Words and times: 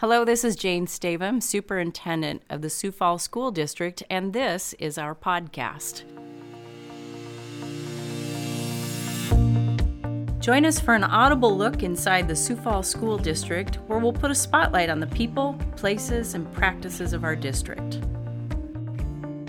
Hello, 0.00 0.24
this 0.24 0.44
is 0.44 0.56
Jane 0.56 0.86
Stavem, 0.86 1.42
Superintendent 1.42 2.40
of 2.48 2.62
the 2.62 2.70
Sioux 2.70 2.90
Falls 2.90 3.22
School 3.22 3.50
District, 3.50 4.02
and 4.08 4.32
this 4.32 4.72
is 4.78 4.96
our 4.96 5.14
podcast. 5.14 6.04
Join 10.40 10.64
us 10.64 10.80
for 10.80 10.94
an 10.94 11.04
audible 11.04 11.54
look 11.54 11.82
inside 11.82 12.28
the 12.28 12.34
Sioux 12.34 12.56
Falls 12.56 12.88
School 12.88 13.18
District, 13.18 13.74
where 13.88 13.98
we'll 13.98 14.10
put 14.10 14.30
a 14.30 14.34
spotlight 14.34 14.88
on 14.88 15.00
the 15.00 15.06
people, 15.08 15.54
places, 15.76 16.32
and 16.32 16.50
practices 16.54 17.12
of 17.12 17.22
our 17.22 17.36
district. 17.36 18.00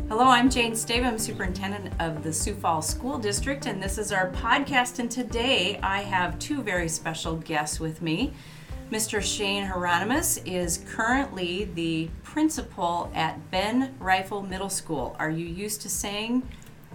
Hello, 0.10 0.26
I'm 0.26 0.50
Jane 0.50 0.74
Stavem, 0.74 1.18
Superintendent 1.18 1.94
of 2.02 2.24
the 2.24 2.34
Sioux 2.34 2.56
Falls 2.56 2.90
School 2.90 3.18
District, 3.18 3.68
and 3.68 3.82
this 3.82 3.98
is 3.98 4.12
our 4.12 4.30
podcast. 4.32 5.00
And 5.00 5.10
today 5.10 5.80
I 5.82 6.02
have 6.02 6.38
two 6.40 6.62
very 6.62 6.90
special 6.90 7.38
guests 7.38 7.80
with 7.80 8.02
me. 8.02 8.34
Mr. 8.92 9.22
Shane 9.22 9.68
Hieronimus 9.68 10.38
is 10.46 10.80
currently 10.94 11.64
the 11.64 12.10
principal 12.24 13.10
at 13.16 13.50
Ben 13.50 13.96
Reifel 14.00 14.48
Middle 14.48 14.70
School. 14.70 15.16
Are 15.18 15.30
you 15.30 15.46
used 15.46 15.82
to 15.84 15.90
saying 15.90 16.44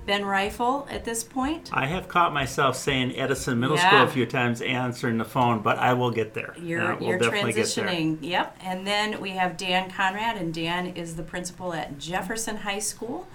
Ben 0.04 0.22
Reifel 0.22 0.86
at 0.92 1.06
this 1.06 1.24
point? 1.24 1.70
I 1.72 1.86
have 1.86 2.06
caught 2.06 2.34
myself 2.34 2.76
saying 2.76 3.16
Edison 3.16 3.58
Middle 3.58 3.76
Yeah. 3.76 3.88
School 3.88 4.02
a 4.02 4.08
few 4.08 4.26
times 4.26 4.60
answering 4.60 5.16
the 5.16 5.24
phone, 5.24 5.60
but 5.62 5.78
I 5.78 5.94
will 5.94 6.10
get 6.10 6.34
there. 6.34 6.54
You're, 6.60 6.82
Uh, 6.92 6.96
we'll 7.00 7.08
you're 7.08 7.18
definitely 7.18 7.54
get 7.54 7.66
there. 7.74 7.86
transitioning. 7.86 8.18
Yep. 8.20 8.56
And 8.60 8.86
then 8.86 9.18
we 9.20 9.30
have 9.30 9.56
Dan 9.56 9.90
Conrad, 9.90 10.36
and 10.36 10.52
Dan 10.52 10.88
is 10.88 11.16
the 11.16 11.22
principal 11.22 11.72
at 11.72 11.98
Jefferson 11.98 12.58
High 12.58 12.78
School. 12.78 13.26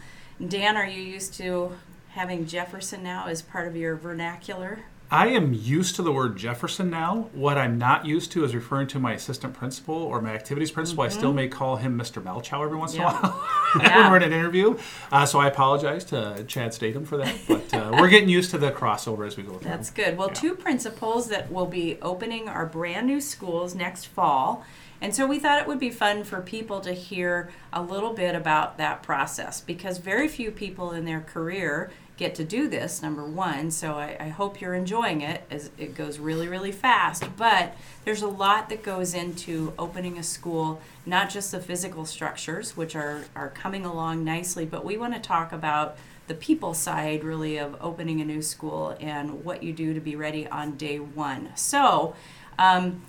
Dan, 0.46 0.77
are 0.77 0.85
you 0.88 1.02
used 1.02 1.34
to 1.35 1.71
having 2.09 2.46
Jefferson 2.46 3.02
now 3.02 3.26
as 3.27 3.41
part 3.41 3.68
of 3.68 3.76
your 3.76 3.96
vernacular? 3.96 4.82
I 5.13 5.27
am 5.27 5.51
used 5.53 5.97
to 5.97 6.03
the 6.03 6.11
word 6.13 6.38
Jefferson 6.38 6.89
now. 6.89 7.27
What 7.33 7.57
I'm 7.57 7.77
not 7.77 8.05
used 8.05 8.31
to 8.31 8.45
is 8.45 8.55
referring 8.55 8.88
to 8.88 8.99
my 8.99 9.11
assistant 9.11 9.53
principal 9.53 9.93
or 9.93 10.21
my 10.21 10.34
activities 10.34 10.71
principal. 10.71 11.03
I 11.03 11.09
still 11.09 11.34
may 11.34 11.49
call 11.49 11.75
him 11.75 11.99
Mr. 11.99 12.23
Melchow 12.23 12.63
every 12.63 12.77
once 12.77 12.95
Mm-hmm. 12.95 13.01
Yeah. 13.01 13.09
in 13.20 13.25
a 13.25 13.29
while 13.29 13.47
Yeah. 13.81 13.98
when 14.03 14.12
we're 14.12 14.18
in 14.18 14.23
an 14.23 14.31
interview. 14.31 14.77
Uh, 15.12 15.26
so 15.26 15.37
I 15.40 15.48
apologize 15.48 16.05
to 16.05 16.45
Chad 16.48 16.73
Statham 16.73 17.03
for 17.05 17.18
that. 17.18 17.35
But 17.45 17.73
uh, 17.73 17.91
we're 17.99 18.07
getting 18.07 18.29
used 18.29 18.51
to 18.51 18.57
the 18.57 18.71
crossover 18.71 19.27
as 19.27 19.35
we 19.35 19.43
go 19.43 19.57
through. 19.57 19.70
That's 19.70 19.90
good. 19.90 20.18
Well, 20.18 20.29
Yeah. 20.29 20.34
two 20.35 20.55
principals 20.55 21.27
that 21.27 21.51
will 21.51 21.65
be 21.68 21.98
opening 22.01 22.48
our 22.48 22.65
brand 22.65 23.05
new 23.07 23.20
schools 23.20 23.75
next 23.75 24.05
fall. 24.05 24.63
And 25.02 25.16
so 25.16 25.26
we 25.26 25.40
thought 25.40 25.60
it 25.60 25.68
would 25.68 25.80
be 25.80 25.90
fun 25.90 26.24
for 26.24 26.41
people 26.41 26.80
to 26.82 26.94
hear 26.94 27.49
a 27.74 27.82
little 27.82 28.13
bit 28.13 28.35
about 28.35 28.77
that 28.77 29.02
process 29.02 29.60
because 29.60 29.98
very 29.98 30.27
few 30.27 30.52
people 30.52 30.91
in 30.91 31.05
their 31.05 31.21
career 31.21 31.91
get 32.18 32.35
to 32.35 32.43
do 32.43 32.68
this, 32.68 33.02
number 33.02 33.26
one. 33.26 33.71
So 33.71 33.93
I, 33.93 34.16
I 34.20 34.27
hope 34.27 34.62
you're 34.62 34.76
enjoying 34.76 35.21
it 35.21 35.43
as 35.49 35.71
it 35.80 35.96
goes 35.96 36.20
really, 36.20 36.48
really 36.48 36.71
fast. 36.71 37.24
But 37.35 37.76
there's 38.05 38.21
a 38.21 38.27
lot 38.27 38.70
that 38.70 38.84
goes 38.84 39.16
into 39.16 39.74
opening 39.80 40.20
a 40.20 40.24
school, 40.24 40.82
not 41.04 41.32
just 41.32 41.52
the 41.52 41.60
physical 41.60 42.05
structures, 42.05 42.77
which 42.77 42.96
are, 42.96 43.24
are 43.36 43.49
coming 43.49 43.86
along 43.86 44.24
nicely, 44.24 44.68
but 44.68 44.86
we 44.86 44.98
want 44.98 45.15
to 45.15 45.20
talk 45.20 45.52
about 45.52 45.98
the 46.27 46.36
people 46.36 46.76
side 46.76 47.24
really 47.24 47.58
of 47.58 47.76
opening 47.82 48.21
a 48.21 48.26
new 48.26 48.43
school 48.43 48.96
and 48.99 49.43
what 49.43 49.63
you 49.63 49.74
do 49.74 49.96
to 49.96 49.99
be 49.99 50.15
ready 50.15 50.48
on 50.48 50.77
day 50.77 50.99
one. 50.99 51.49
So, 51.55 52.15
um, 52.60 53.02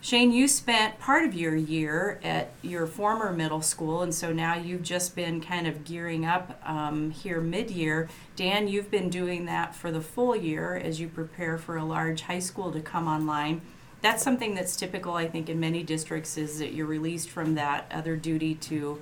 Shane, 0.00 0.30
you 0.30 0.46
spent 0.46 1.00
part 1.00 1.24
of 1.24 1.34
your 1.34 1.56
year 1.56 2.20
at 2.22 2.50
your 2.62 2.86
former 2.86 3.32
middle 3.32 3.62
school, 3.62 4.02
and 4.02 4.14
so 4.14 4.32
now 4.32 4.54
you've 4.54 4.82
just 4.82 5.16
been 5.16 5.40
kind 5.40 5.66
of 5.66 5.84
gearing 5.84 6.24
up 6.24 6.60
um, 6.64 7.10
here 7.10 7.40
mid 7.40 7.70
year. 7.70 8.08
Dan, 8.36 8.68
you've 8.68 8.90
been 8.90 9.10
doing 9.10 9.46
that 9.46 9.74
for 9.74 9.90
the 9.90 10.00
full 10.00 10.36
year 10.36 10.76
as 10.76 11.00
you 11.00 11.08
prepare 11.08 11.58
for 11.58 11.76
a 11.76 11.84
large 11.84 12.22
high 12.22 12.38
school 12.38 12.70
to 12.70 12.80
come 12.80 13.08
online. 13.08 13.62
That's 14.00 14.22
something 14.22 14.54
that's 14.54 14.76
typical, 14.76 15.14
I 15.14 15.26
think, 15.26 15.48
in 15.48 15.58
many 15.58 15.82
districts 15.82 16.36
is 16.36 16.60
that 16.60 16.72
you're 16.72 16.86
released 16.86 17.28
from 17.28 17.56
that 17.56 17.90
other 17.90 18.14
duty 18.14 18.54
to 18.54 19.00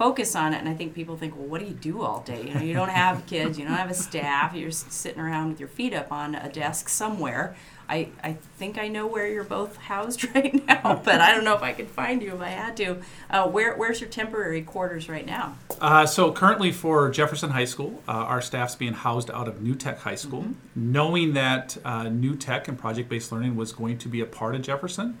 focus 0.00 0.34
on 0.34 0.54
it 0.54 0.56
and 0.56 0.66
i 0.66 0.72
think 0.72 0.94
people 0.94 1.14
think 1.14 1.36
well 1.36 1.44
what 1.44 1.60
do 1.60 1.66
you 1.66 1.74
do 1.74 2.00
all 2.00 2.20
day? 2.22 2.42
You 2.42 2.54
know 2.54 2.62
you 2.62 2.72
don't 2.72 2.88
have 2.88 3.26
kids 3.34 3.58
you 3.58 3.66
don't 3.66 3.76
have 3.76 3.90
a 3.90 3.94
staff 3.94 4.54
you're 4.54 4.70
sitting 4.70 5.20
around 5.20 5.50
with 5.50 5.60
your 5.60 5.68
feet 5.68 5.92
up 5.92 6.10
on 6.10 6.34
a 6.34 6.50
desk 6.50 6.88
somewhere. 6.88 7.54
I 7.86 8.08
i 8.24 8.32
think 8.56 8.78
i 8.78 8.88
know 8.88 9.06
where 9.06 9.28
you're 9.28 9.44
both 9.44 9.76
housed 9.76 10.24
right 10.34 10.66
now 10.66 11.02
but 11.04 11.20
i 11.20 11.34
don't 11.34 11.44
know 11.44 11.54
if 11.54 11.62
i 11.62 11.72
could 11.72 11.88
find 11.88 12.22
you 12.22 12.32
if 12.34 12.40
i 12.40 12.48
had 12.48 12.78
to. 12.78 13.02
Uh, 13.28 13.46
where 13.48 13.76
where's 13.76 14.00
your 14.00 14.08
temporary 14.08 14.62
quarters 14.62 15.10
right 15.10 15.26
now? 15.26 15.58
Uh, 15.82 16.06
so 16.06 16.32
currently 16.32 16.72
for 16.72 17.10
Jefferson 17.10 17.50
High 17.50 17.66
School, 17.66 18.02
uh, 18.08 18.12
our 18.12 18.40
staff's 18.40 18.76
being 18.76 18.94
housed 18.94 19.30
out 19.30 19.48
of 19.48 19.60
New 19.60 19.74
Tech 19.74 19.98
High 19.98 20.14
School, 20.14 20.46
knowing 20.74 21.34
that 21.34 21.76
uh, 21.84 22.04
New 22.04 22.36
Tech 22.36 22.68
and 22.68 22.78
project-based 22.78 23.32
learning 23.32 23.54
was 23.54 23.72
going 23.72 23.98
to 23.98 24.08
be 24.08 24.20
a 24.22 24.26
part 24.26 24.54
of 24.54 24.62
Jefferson. 24.62 25.18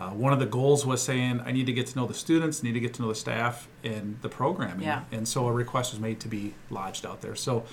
Uh, 0.00 0.08
one 0.08 0.32
of 0.32 0.38
the 0.38 0.46
goals 0.46 0.86
was 0.86 1.02
saying, 1.02 1.42
I 1.44 1.52
need 1.52 1.66
to 1.66 1.74
get 1.74 1.86
to 1.88 1.96
know 1.98 2.06
the 2.06 2.14
students, 2.14 2.62
need 2.62 2.72
to 2.72 2.80
get 2.80 2.94
to 2.94 3.02
know 3.02 3.08
the 3.08 3.14
staff 3.14 3.68
and 3.84 4.16
the 4.22 4.30
programming. 4.30 4.86
Yeah. 4.86 5.02
And 5.12 5.28
so 5.28 5.46
a 5.46 5.52
request 5.52 5.92
was 5.92 6.00
made 6.00 6.20
to 6.20 6.28
be 6.28 6.54
lodged 6.70 7.04
out 7.04 7.20
there. 7.20 7.36
So 7.36 7.64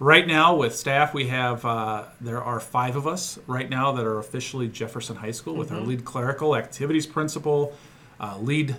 right 0.00 0.26
now 0.26 0.56
with 0.56 0.74
staff, 0.74 1.14
we 1.14 1.28
have, 1.28 1.64
uh, 1.64 2.06
there 2.20 2.42
are 2.42 2.58
five 2.58 2.96
of 2.96 3.06
us 3.06 3.38
right 3.46 3.70
now 3.70 3.92
that 3.92 4.04
are 4.04 4.18
officially 4.18 4.66
Jefferson 4.66 5.14
High 5.14 5.30
School 5.30 5.54
with 5.54 5.70
our 5.70 5.80
lead 5.80 6.04
clerical, 6.04 6.56
activities 6.56 7.06
principal, 7.06 7.72
uh, 8.18 8.36
lead 8.40 8.74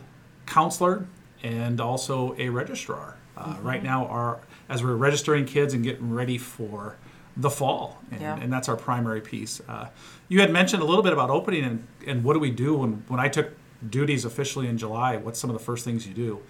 counselor, 0.45 1.05
and 1.41 1.79
also 1.79 2.35
a 2.37 2.49
registrar. 2.49 3.15
Uh, 3.37 3.55
Right 3.61 3.81
now, 3.81 4.07
our 4.07 4.41
as 4.67 4.83
we're 4.83 4.95
registering 4.95 5.45
kids 5.45 5.73
and 5.73 5.85
getting 5.85 6.13
ready 6.13 6.37
for 6.37 6.97
the 7.37 7.49
fall, 7.49 7.97
and, 8.11 8.21
Yeah. 8.21 8.37
and 8.39 8.51
that's 8.51 8.67
our 8.67 8.75
primary 8.75 9.21
piece. 9.21 9.61
Uh, 9.67 9.87
you 10.27 10.41
had 10.41 10.51
mentioned 10.51 10.81
a 10.83 10.85
little 10.85 11.03
bit 11.03 11.13
about 11.13 11.29
opening 11.29 11.63
and, 11.63 11.87
and 12.05 12.23
what 12.23 12.33
do 12.33 12.39
we 12.39 12.51
do 12.51 12.75
when, 12.75 13.03
when 13.07 13.19
I 13.19 13.27
took 13.29 13.51
duties 13.89 14.25
officially 14.25 14.67
in 14.67 14.77
July? 14.77 15.17
What's 15.17 15.39
some 15.39 15.49
of 15.49 15.57
the 15.57 15.63
first 15.63 15.85
things 15.85 16.05
you 16.07 16.13
do? 16.13 16.41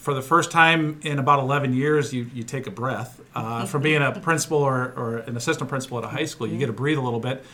For 0.00 0.14
the 0.14 0.22
first 0.22 0.50
time 0.50 1.00
in 1.02 1.18
about 1.18 1.40
11 1.40 1.72
years, 1.74 2.12
you, 2.12 2.30
you 2.32 2.42
take 2.42 2.66
a 2.66 2.70
breath. 2.70 3.20
Uh, 3.34 3.64
from 3.66 3.82
being 3.82 4.00
a 4.02 4.12
principal 4.20 4.58
or, 4.58 4.92
or 4.96 5.16
an 5.18 5.36
assistant 5.36 5.68
principal 5.68 5.98
at 5.98 6.04
a 6.04 6.08
high 6.08 6.24
school, 6.26 6.46
you 6.46 6.56
get 6.58 6.66
to 6.66 6.72
breathe 6.72 6.98
a 6.98 7.00
little 7.02 7.20
bit. 7.20 7.44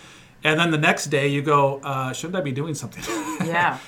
And 0.42 0.60
then 0.60 0.70
the 0.70 0.78
next 0.78 1.06
day, 1.06 1.28
you 1.28 1.40
go, 1.42 1.80
uh, 1.82 2.12
shouldn't 2.12 2.36
I 2.36 2.42
be 2.42 2.52
doing 2.52 2.74
something? 2.74 3.02
yeah 3.46 3.78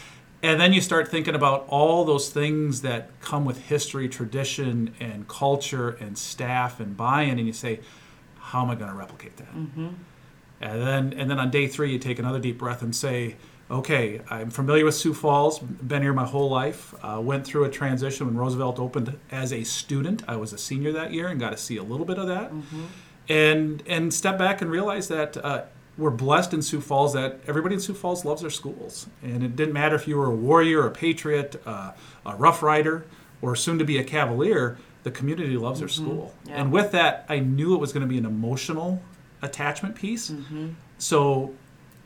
And 0.42 0.58
then 0.60 0.72
you 0.72 0.80
start 0.80 1.08
thinking 1.08 1.34
about 1.34 1.66
all 1.68 2.04
those 2.04 2.30
things 2.30 2.80
that 2.82 3.10
come 3.20 3.44
with 3.44 3.58
history, 3.66 4.08
tradition, 4.08 4.94
and 5.00 5.28
culture, 5.28 5.90
and 6.00 6.16
staff, 6.16 6.80
and 6.80 6.96
buy-in, 6.96 7.38
and 7.38 7.46
you 7.46 7.52
say, 7.52 7.80
"How 8.46 8.62
am 8.62 8.70
I 8.70 8.74
going 8.74 8.90
to 8.90 8.96
replicate 8.96 9.36
that?" 9.36 9.54
Mm-hmm. 9.54 9.88
And 10.60 10.82
then, 10.82 11.12
and 11.12 11.30
then 11.30 11.38
on 11.38 11.50
day 11.50 11.66
three, 11.66 11.92
you 11.92 11.98
take 11.98 12.18
another 12.18 12.38
deep 12.38 12.58
breath 12.58 12.82
and 12.82 12.94
say, 12.94 13.36
"Okay, 13.70 14.20
I'm 14.30 14.50
familiar 14.50 14.84
with 14.84 14.94
Sioux 14.94 15.14
Falls. 15.14 15.58
Been 15.58 16.02
here 16.02 16.12
my 16.12 16.24
whole 16.24 16.48
life. 16.48 16.94
Uh, 17.02 17.20
went 17.20 17.46
through 17.46 17.64
a 17.64 17.70
transition 17.70 18.26
when 18.26 18.36
Roosevelt 18.36 18.78
opened 18.78 19.18
as 19.30 19.52
a 19.52 19.64
student. 19.64 20.22
I 20.26 20.36
was 20.36 20.52
a 20.52 20.58
senior 20.58 20.92
that 20.92 21.12
year 21.12 21.28
and 21.28 21.38
got 21.38 21.50
to 21.50 21.58
see 21.58 21.76
a 21.76 21.82
little 21.82 22.06
bit 22.06 22.18
of 22.18 22.26
that, 22.28 22.52
and 23.28 23.82
and 23.86 24.14
step 24.14 24.38
back 24.38 24.62
and 24.62 24.70
realize 24.70 25.08
that." 25.08 25.36
Uh, 25.36 25.62
we're 25.98 26.10
blessed 26.10 26.52
in 26.52 26.62
Sioux 26.62 26.80
Falls 26.80 27.14
that 27.14 27.40
everybody 27.46 27.74
in 27.74 27.80
Sioux 27.80 27.94
Falls 27.94 28.24
loves 28.24 28.42
their 28.42 28.50
schools. 28.50 29.06
And 29.22 29.42
it 29.42 29.56
didn't 29.56 29.72
matter 29.72 29.96
if 29.96 30.06
you 30.06 30.18
were 30.18 30.26
a 30.26 30.34
warrior, 30.34 30.86
a 30.86 30.90
patriot, 30.90 31.60
uh, 31.64 31.92
a 32.24 32.36
rough 32.36 32.62
rider, 32.62 33.06
or 33.40 33.56
soon 33.56 33.78
to 33.78 33.84
be 33.84 33.98
a 33.98 34.04
cavalier, 34.04 34.76
the 35.06 35.12
community 35.12 35.56
loves 35.56 35.78
their 35.78 35.88
school. 35.88 36.34
Yeah. 36.48 36.60
And 36.60 36.72
with 36.72 36.90
that, 36.90 37.26
I 37.28 37.38
knew 37.38 37.76
it 37.76 37.78
was 37.78 37.92
going 37.92 38.00
to 38.00 38.08
be 38.08 38.18
an 38.18 38.26
emotional 38.26 39.00
attachment 39.40 39.94
piece. 39.94 40.32
So, 40.98 41.54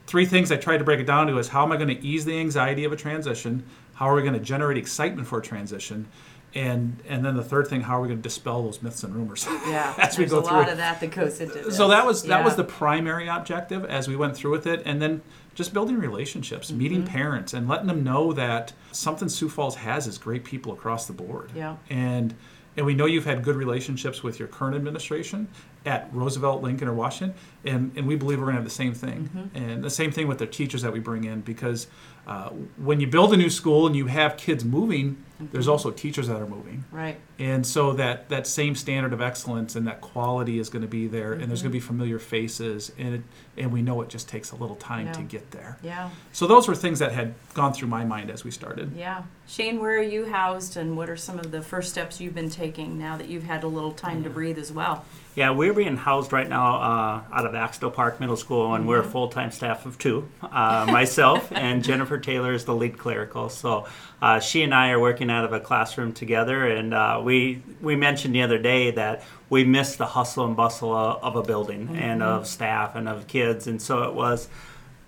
three 0.07 0.27
things 0.27 0.53
I 0.53 0.57
tried 0.57 0.79
to 0.79 0.85
break 0.85 1.01
it 1.01 1.07
down 1.07 1.27
to 1.29 1.39
is 1.39 1.49
how 1.49 1.63
am 1.63 1.73
I 1.73 1.77
going 1.79 1.89
to 1.89 2.05
ease 2.07 2.27
the 2.27 2.39
anxiety 2.39 2.85
of 2.85 2.93
a 2.93 2.97
transition? 2.97 3.65
How 3.95 4.11
are 4.11 4.15
we 4.15 4.21
going 4.21 4.35
to 4.35 4.41
generate 4.41 4.77
excitement 4.77 5.27
for 5.27 5.39
a 5.39 5.43
transition? 5.43 6.09
And 6.55 7.01
and 7.09 7.25
then 7.25 7.37
the 7.37 7.45
third 7.45 7.69
thing, 7.69 7.81
how 7.81 7.97
are 7.97 8.03
we 8.03 8.09
going 8.09 8.19
to 8.19 8.23
dispel 8.23 8.65
those 8.65 8.83
myths 8.83 9.03
and 9.03 9.15
rumors? 9.15 9.47
yeah 9.67 9.95
as 9.99 10.19
we 10.19 10.27
go 10.27 10.41
a 10.41 10.43
through 10.43 10.57
lot 10.59 10.69
of 10.69 10.77
that 10.77 11.01
that 11.01 11.11
goes 11.13 11.41
into 11.41 11.55
this. 11.55 11.77
So 11.77 11.89
that 11.89 12.05
was 12.05 12.25
that 12.25 12.45
was 12.45 12.57
the 12.57 12.65
primary 12.65 13.29
objective 13.29 13.87
as 13.87 14.09
we 14.09 14.17
went 14.17 14.37
through 14.37 14.51
with 14.51 14.67
it, 14.67 14.83
and 14.85 15.01
then 15.01 15.23
just 15.55 15.73
building 15.73 15.97
relationships, 15.99 16.71
meeting 16.71 17.03
Mm-hmm. 17.05 17.15
parents, 17.15 17.55
and 17.55 17.67
letting 17.67 17.87
them 17.87 18.03
know 18.05 18.33
that 18.35 18.75
something 18.93 19.29
Sioux 19.31 19.49
Falls 19.49 19.77
has 19.77 20.07
is 20.07 20.19
great 20.19 20.45
people 20.45 20.73
across 20.73 21.07
the 21.07 21.13
board. 21.13 21.53
Yeah. 21.55 21.77
And 21.89 22.35
and 22.81 22.87
we 22.87 22.95
know 22.95 23.05
you've 23.05 23.27
had 23.27 23.45
good 23.45 23.57
relationships 23.57 24.23
with 24.23 24.39
your 24.39 24.49
current 24.49 24.75
administration 24.75 25.47
at 25.85 26.09
Roosevelt, 26.15 26.63
Lincoln, 26.63 26.89
or 26.89 26.95
Washington, 26.95 27.39
and, 27.67 27.93
and 27.95 28.07
we 28.07 28.17
believe 28.17 28.39
we're 28.39 28.47
going 28.47 28.55
to 28.55 28.63
have 28.63 28.65
the 28.65 28.71
same 28.71 28.95
thing. 28.95 29.29
Mm-hmm. 29.29 29.65
And 29.65 29.85
the 29.85 29.91
same 29.91 30.11
thing 30.11 30.27
with 30.29 30.39
the 30.39 30.47
teachers 30.47 30.81
that 30.81 30.91
we 30.91 30.99
bring 30.99 31.25
in, 31.25 31.43
because 31.43 31.89
uh, 32.31 32.49
when 32.79 33.01
you 33.01 33.07
build 33.09 33.33
a 33.35 33.37
new 33.37 33.51
school 33.51 33.87
and 33.89 33.97
you 33.97 34.07
have 34.07 34.37
kids 34.37 34.65
moving, 34.65 35.23
there's 35.53 35.65
Mm-hmm. 35.65 35.73
also 35.73 35.91
teachers 35.91 36.29
that 36.29 36.37
are 36.37 36.47
moving. 36.47 36.85
right 36.93 37.19
And 37.39 37.67
so 37.67 37.95
that 37.95 38.29
that 38.29 38.47
same 38.47 38.75
standard 38.75 39.15
of 39.15 39.23
excellence 39.23 39.75
and 39.75 39.87
that 39.87 40.03
quality 40.03 40.59
is 40.59 40.69
going 40.69 40.83
to 40.83 40.89
be 40.89 41.07
there, 41.07 41.33
and 41.33 41.41
Mm-hmm. 41.41 41.49
there's 41.49 41.63
going 41.63 41.73
to 41.73 41.77
be 41.77 41.81
familiar 41.81 42.19
faces, 42.19 42.93
and 42.99 43.15
it, 43.17 43.23
and 43.57 43.73
we 43.73 43.81
know 43.81 44.03
it 44.03 44.11
just 44.11 44.29
takes 44.29 44.53
a 44.53 44.57
little 44.57 44.77
time 44.77 45.07
Yeah. 45.07 45.13
to 45.15 45.23
get 45.23 45.51
there. 45.51 45.79
yeah 45.83 46.11
So 46.33 46.47
those 46.47 46.69
were 46.69 46.75
things 46.77 46.99
that 46.99 47.13
had 47.13 47.35
gone 47.55 47.73
through 47.73 47.89
my 47.89 48.05
mind 48.05 48.31
as 48.31 48.45
we 48.45 48.51
started. 48.51 48.93
Yeah. 48.95 49.23
Shane, 49.49 49.81
where 49.81 49.99
are 49.99 50.03
you 50.03 50.27
housed 50.27 50.77
and 50.77 50.97
what 50.97 51.09
are 51.09 51.17
some 51.17 51.39
of 51.39 51.51
the 51.51 51.63
first 51.63 51.91
steps 51.91 52.21
you've 52.21 52.35
been 52.35 52.51
taking 52.51 52.99
now 52.99 53.17
that 53.17 53.29
you've 53.29 53.45
had 53.45 53.65
a 53.65 53.69
little 53.69 53.93
time 53.93 54.23
to 54.25 54.31
breathe 54.31 54.59
as 54.59 54.71
well? 54.71 55.05
Yeah, 55.37 55.51
we're 55.53 55.73
being 55.73 55.97
housed 55.97 56.33
right 56.33 56.49
now 56.49 56.77
uh, 56.77 57.23
out 57.33 57.47
of 57.47 57.55
Axtell 57.55 57.91
Park 57.93 58.19
Middle 58.19 58.37
School, 58.37 58.75
and 58.75 58.87
we're 58.87 58.99
a 58.99 59.05
full 59.05 59.29
time 59.29 59.53
staff 59.53 59.87
of 59.87 59.97
two. 59.97 60.29
Uh, 60.43 60.87
myself 60.91 61.53
and 61.55 61.85
Jennifer 61.85 62.19
Taylor 62.19 62.53
is 62.53 62.65
the 62.65 62.75
lead 62.75 62.99
clerical. 62.99 63.49
So 63.49 63.87
uh, 64.21 64.41
she 64.41 64.63
and 64.63 64.75
I 64.75 64.91
are 64.91 64.99
working 64.99 65.31
out 65.31 65.45
of 65.45 65.53
a 65.53 65.61
classroom 65.61 66.13
together, 66.13 66.67
and 66.67 66.93
uh, 66.93 67.21
we 67.23 67.63
we 67.81 67.95
mentioned 67.95 68.35
the 68.35 68.43
other 68.43 68.59
day 68.59 68.91
that 68.91 69.23
we 69.49 69.65
miss 69.65 69.95
the 69.95 70.07
hustle 70.07 70.47
and 70.47 70.57
bustle 70.57 70.93
of, 70.93 71.23
of 71.23 71.37
a 71.37 71.43
building 71.47 71.97
and 71.97 72.25
of 72.25 72.49
staff 72.49 72.97
and 72.97 73.09
of 73.09 73.29
kids, 73.29 73.69
and 73.69 73.81
so 73.81 74.03
it 74.03 74.15
was 74.15 74.49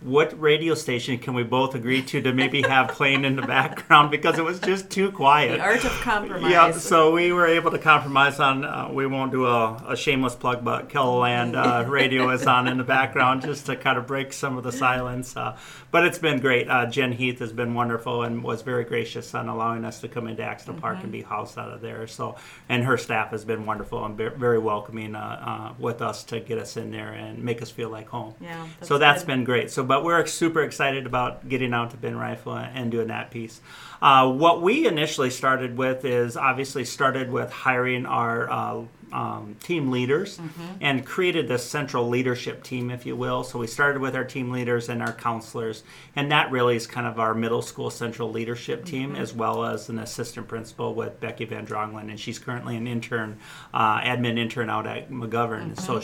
what 0.04 0.38
radio 0.40 0.74
station 0.74 1.18
can 1.18 1.34
we 1.34 1.42
both 1.42 1.74
agree 1.74 2.02
to 2.02 2.20
to 2.22 2.32
maybe 2.32 2.62
have 2.62 2.88
playing 2.88 3.24
in 3.24 3.36
the 3.36 3.42
background 3.42 4.10
because 4.10 4.38
it 4.38 4.44
was 4.44 4.58
just 4.60 4.90
too 4.90 5.12
quiet. 5.12 5.58
The 5.58 5.62
art 5.62 5.84
of 5.84 5.92
compromise. 6.00 6.50
Yeah, 6.50 6.72
so 6.72 7.12
we 7.12 7.32
were 7.32 7.46
able 7.46 7.70
to 7.70 7.78
compromise 7.78 8.40
on. 8.40 8.64
Uh, 8.64 8.88
we 8.92 9.06
won't 9.06 9.32
do 9.32 9.46
a, 9.46 9.74
a 9.88 9.96
shameless 9.96 10.34
plug, 10.34 10.64
but 10.64 10.88
Keloland 10.88 11.54
uh, 11.54 11.84
radio 11.88 12.30
is 12.30 12.46
on 12.46 12.68
in 12.68 12.78
the 12.78 12.84
background 12.84 13.42
just 13.42 13.66
to 13.66 13.76
kind 13.76 13.98
of 13.98 14.06
break 14.06 14.32
some 14.32 14.58
of 14.58 14.64
the 14.64 14.72
silence. 14.72 15.36
Uh, 15.36 15.56
but 15.90 16.06
it's 16.06 16.18
been 16.18 16.40
great. 16.40 16.68
Uh, 16.68 16.86
Jen 16.86 17.12
Heath 17.12 17.38
has 17.40 17.52
been 17.52 17.74
wonderful 17.74 18.22
and 18.22 18.42
was 18.42 18.62
very 18.62 18.84
gracious 18.84 19.34
on 19.34 19.48
allowing 19.48 19.84
us 19.84 20.00
to 20.00 20.08
come 20.08 20.26
into 20.26 20.42
Axtell 20.42 20.74
Park 20.74 20.98
and 21.02 21.12
be 21.12 21.22
housed 21.22 21.58
out 21.58 21.70
of 21.70 21.80
there. 21.82 22.06
So, 22.06 22.36
and 22.68 22.82
her 22.84 22.96
staff 22.96 23.30
has 23.30 23.44
been 23.44 23.66
wonderful 23.66 24.04
and 24.04 24.16
be- 24.16 24.28
very 24.28 24.58
welcoming 24.58 25.14
uh, 25.14 25.72
uh, 25.72 25.74
with 25.78 26.00
us 26.00 26.24
to 26.24 26.40
get 26.40 26.58
us 26.58 26.76
in 26.76 26.90
there 26.90 27.12
and 27.12 27.44
make 27.44 27.60
us 27.60 27.70
feel 27.70 27.90
like 27.90 28.08
home. 28.08 28.34
Yeah, 28.40 28.66
so 28.80 28.96
that's 28.96 29.22
good. 29.22 29.26
been 29.28 29.44
great. 29.44 29.70
So, 29.70 29.84
but 29.92 30.04
we're 30.04 30.24
super 30.24 30.62
excited 30.62 31.04
about 31.04 31.46
getting 31.50 31.74
out 31.74 31.90
to 31.90 31.98
Ben 31.98 32.14
Reifel 32.14 32.56
and 32.74 32.90
doing 32.90 33.08
that 33.08 33.30
piece. 33.30 33.60
Uh, 34.00 34.32
what 34.32 34.62
we 34.62 34.86
initially 34.86 35.28
started 35.28 35.76
with 35.76 36.06
is 36.06 36.34
obviously 36.34 36.82
started 36.86 37.30
with 37.30 37.52
hiring 37.52 38.06
our 38.06 38.50
uh, 38.50 38.82
um, 39.12 39.54
team 39.62 39.90
leaders 39.90 40.40
and 40.80 41.04
created 41.04 41.46
this 41.46 41.62
central 41.62 42.08
leadership 42.08 42.64
team, 42.64 42.90
if 42.90 43.04
you 43.04 43.14
will. 43.16 43.44
So 43.44 43.58
we 43.58 43.66
started 43.66 44.00
with 44.00 44.16
our 44.16 44.24
team 44.24 44.50
leaders 44.50 44.88
and 44.88 45.02
our 45.02 45.12
counselors, 45.12 45.82
and 46.16 46.32
that 46.32 46.50
really 46.50 46.76
is 46.76 46.86
kind 46.86 47.06
of 47.06 47.20
our 47.20 47.34
middle 47.34 47.60
school 47.60 47.90
central 47.90 48.30
leadership 48.30 48.86
team, 48.86 49.14
as 49.14 49.34
well 49.34 49.62
as 49.62 49.90
an 49.90 49.98
assistant 49.98 50.48
principal 50.48 50.94
with 50.94 51.20
Becky 51.20 51.44
Van 51.44 51.66
Dronglen, 51.66 52.08
and 52.08 52.18
she's 52.18 52.38
currently 52.38 52.78
an 52.78 52.86
intern, 52.86 53.38
uh, 53.74 54.00
admin 54.00 54.38
intern 54.38 54.70
out 54.70 54.86
at 54.86 55.10
McGovern. 55.10 55.78
So 55.78 56.00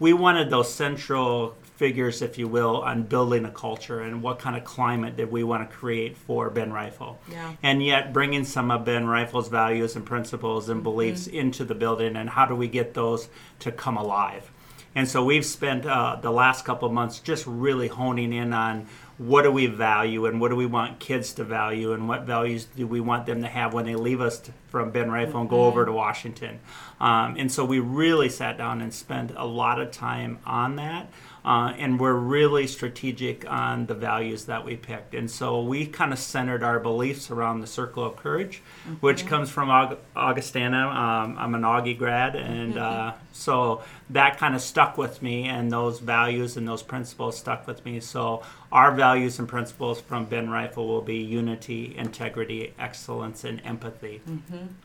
we 0.00 0.12
wanted 0.12 0.50
those 0.50 0.74
central 0.74 1.56
figures, 1.78 2.22
if 2.22 2.36
you 2.36 2.48
will, 2.48 2.82
on 2.82 3.04
building 3.04 3.44
a 3.44 3.50
culture 3.52 4.00
and 4.00 4.20
what 4.20 4.40
kind 4.40 4.56
of 4.56 4.64
climate 4.64 5.16
did 5.16 5.30
we 5.30 5.44
want 5.44 5.68
to 5.68 5.76
create 5.76 6.16
for 6.16 6.50
Ben 6.50 6.72
Reifel. 6.72 7.16
Yeah. 7.30 7.54
And 7.62 7.84
yet 7.84 8.12
bringing 8.12 8.44
some 8.44 8.72
of 8.72 8.84
Ben 8.84 9.06
Reifel's 9.06 9.48
values 9.48 9.94
and 9.94 10.04
principles 10.04 10.68
and 10.68 10.82
beliefs 10.82 11.28
into 11.28 11.64
the 11.64 11.76
building 11.76 12.16
and 12.16 12.28
how 12.28 12.46
do 12.46 12.56
we 12.56 12.66
get 12.66 12.94
those 12.94 13.28
to 13.60 13.70
come 13.70 13.96
alive. 13.96 14.50
And 14.96 15.08
so 15.08 15.24
we've 15.24 15.46
spent 15.46 15.86
uh, 15.86 16.18
the 16.20 16.32
last 16.32 16.64
couple 16.64 16.88
of 16.88 16.94
months 16.94 17.20
just 17.20 17.46
really 17.46 17.86
honing 17.86 18.32
in 18.32 18.52
on 18.52 18.88
what 19.18 19.42
do 19.42 19.50
we 19.50 19.66
value 19.66 20.26
and 20.26 20.40
what 20.40 20.48
do 20.48 20.56
we 20.56 20.66
want 20.66 21.00
kids 21.00 21.32
to 21.34 21.44
value 21.44 21.92
and 21.92 22.08
what 22.08 22.22
values 22.22 22.66
do 22.76 22.86
we 22.86 23.00
want 23.00 23.26
them 23.26 23.42
to 23.42 23.48
have 23.48 23.74
when 23.74 23.84
they 23.84 23.96
leave 23.96 24.20
us 24.20 24.38
t- 24.38 24.52
from 24.68 24.90
Ben 24.90 25.08
Reifel 25.08 25.40
and 25.40 25.50
go 25.50 25.64
over 25.64 25.84
to 25.84 25.92
Washington. 25.92 26.60
Um, 27.00 27.36
and 27.36 27.50
so 27.50 27.64
we 27.64 27.80
really 27.80 28.28
sat 28.28 28.58
down 28.58 28.80
and 28.80 28.94
spent 28.94 29.32
a 29.36 29.46
lot 29.46 29.80
of 29.80 29.90
time 29.90 30.38
on 30.46 30.76
that. 30.76 31.10
Uh, 31.44 31.72
and 31.78 31.98
we're 31.98 32.12
really 32.12 32.66
strategic 32.66 33.50
on 33.50 33.86
the 33.86 33.94
values 33.94 34.44
that 34.46 34.66
we 34.66 34.76
picked. 34.76 35.14
And 35.14 35.30
so 35.30 35.62
we 35.62 35.86
kind 35.86 36.12
of 36.12 36.18
centered 36.18 36.62
our 36.62 36.78
beliefs 36.78 37.30
around 37.30 37.60
the 37.60 37.66
Circle 37.66 38.04
of 38.04 38.16
Courage, 38.16 38.60
which 39.00 39.24
comes 39.24 39.48
from 39.48 39.68
Aug- 39.68 39.96
Augustana. 40.14 40.88
Um, 40.88 41.38
I'm 41.38 41.54
an 41.54 41.62
Augie 41.62 41.96
grad, 41.96 42.36
and 42.36 42.76
uh, 42.76 43.12
so 43.32 43.82
that 44.10 44.36
kind 44.36 44.54
of 44.54 44.60
stuck 44.60 44.98
with 44.98 45.22
me, 45.22 45.44
and 45.48 45.70
those 45.70 46.00
values 46.00 46.58
and 46.58 46.68
those 46.68 46.82
principles 46.82 47.38
stuck 47.38 47.66
with 47.66 47.82
me. 47.82 48.00
So 48.00 48.42
our 48.70 48.92
values 48.92 49.38
and 49.38 49.48
principles 49.48 50.00
from 50.00 50.26
Ben 50.26 50.48
Reifel 50.48 50.86
will 50.86 51.00
be 51.00 51.16
unity, 51.16 51.94
integrity, 51.96 52.74
excellence, 52.78 53.44
and 53.44 53.62
empathy. 53.64 54.20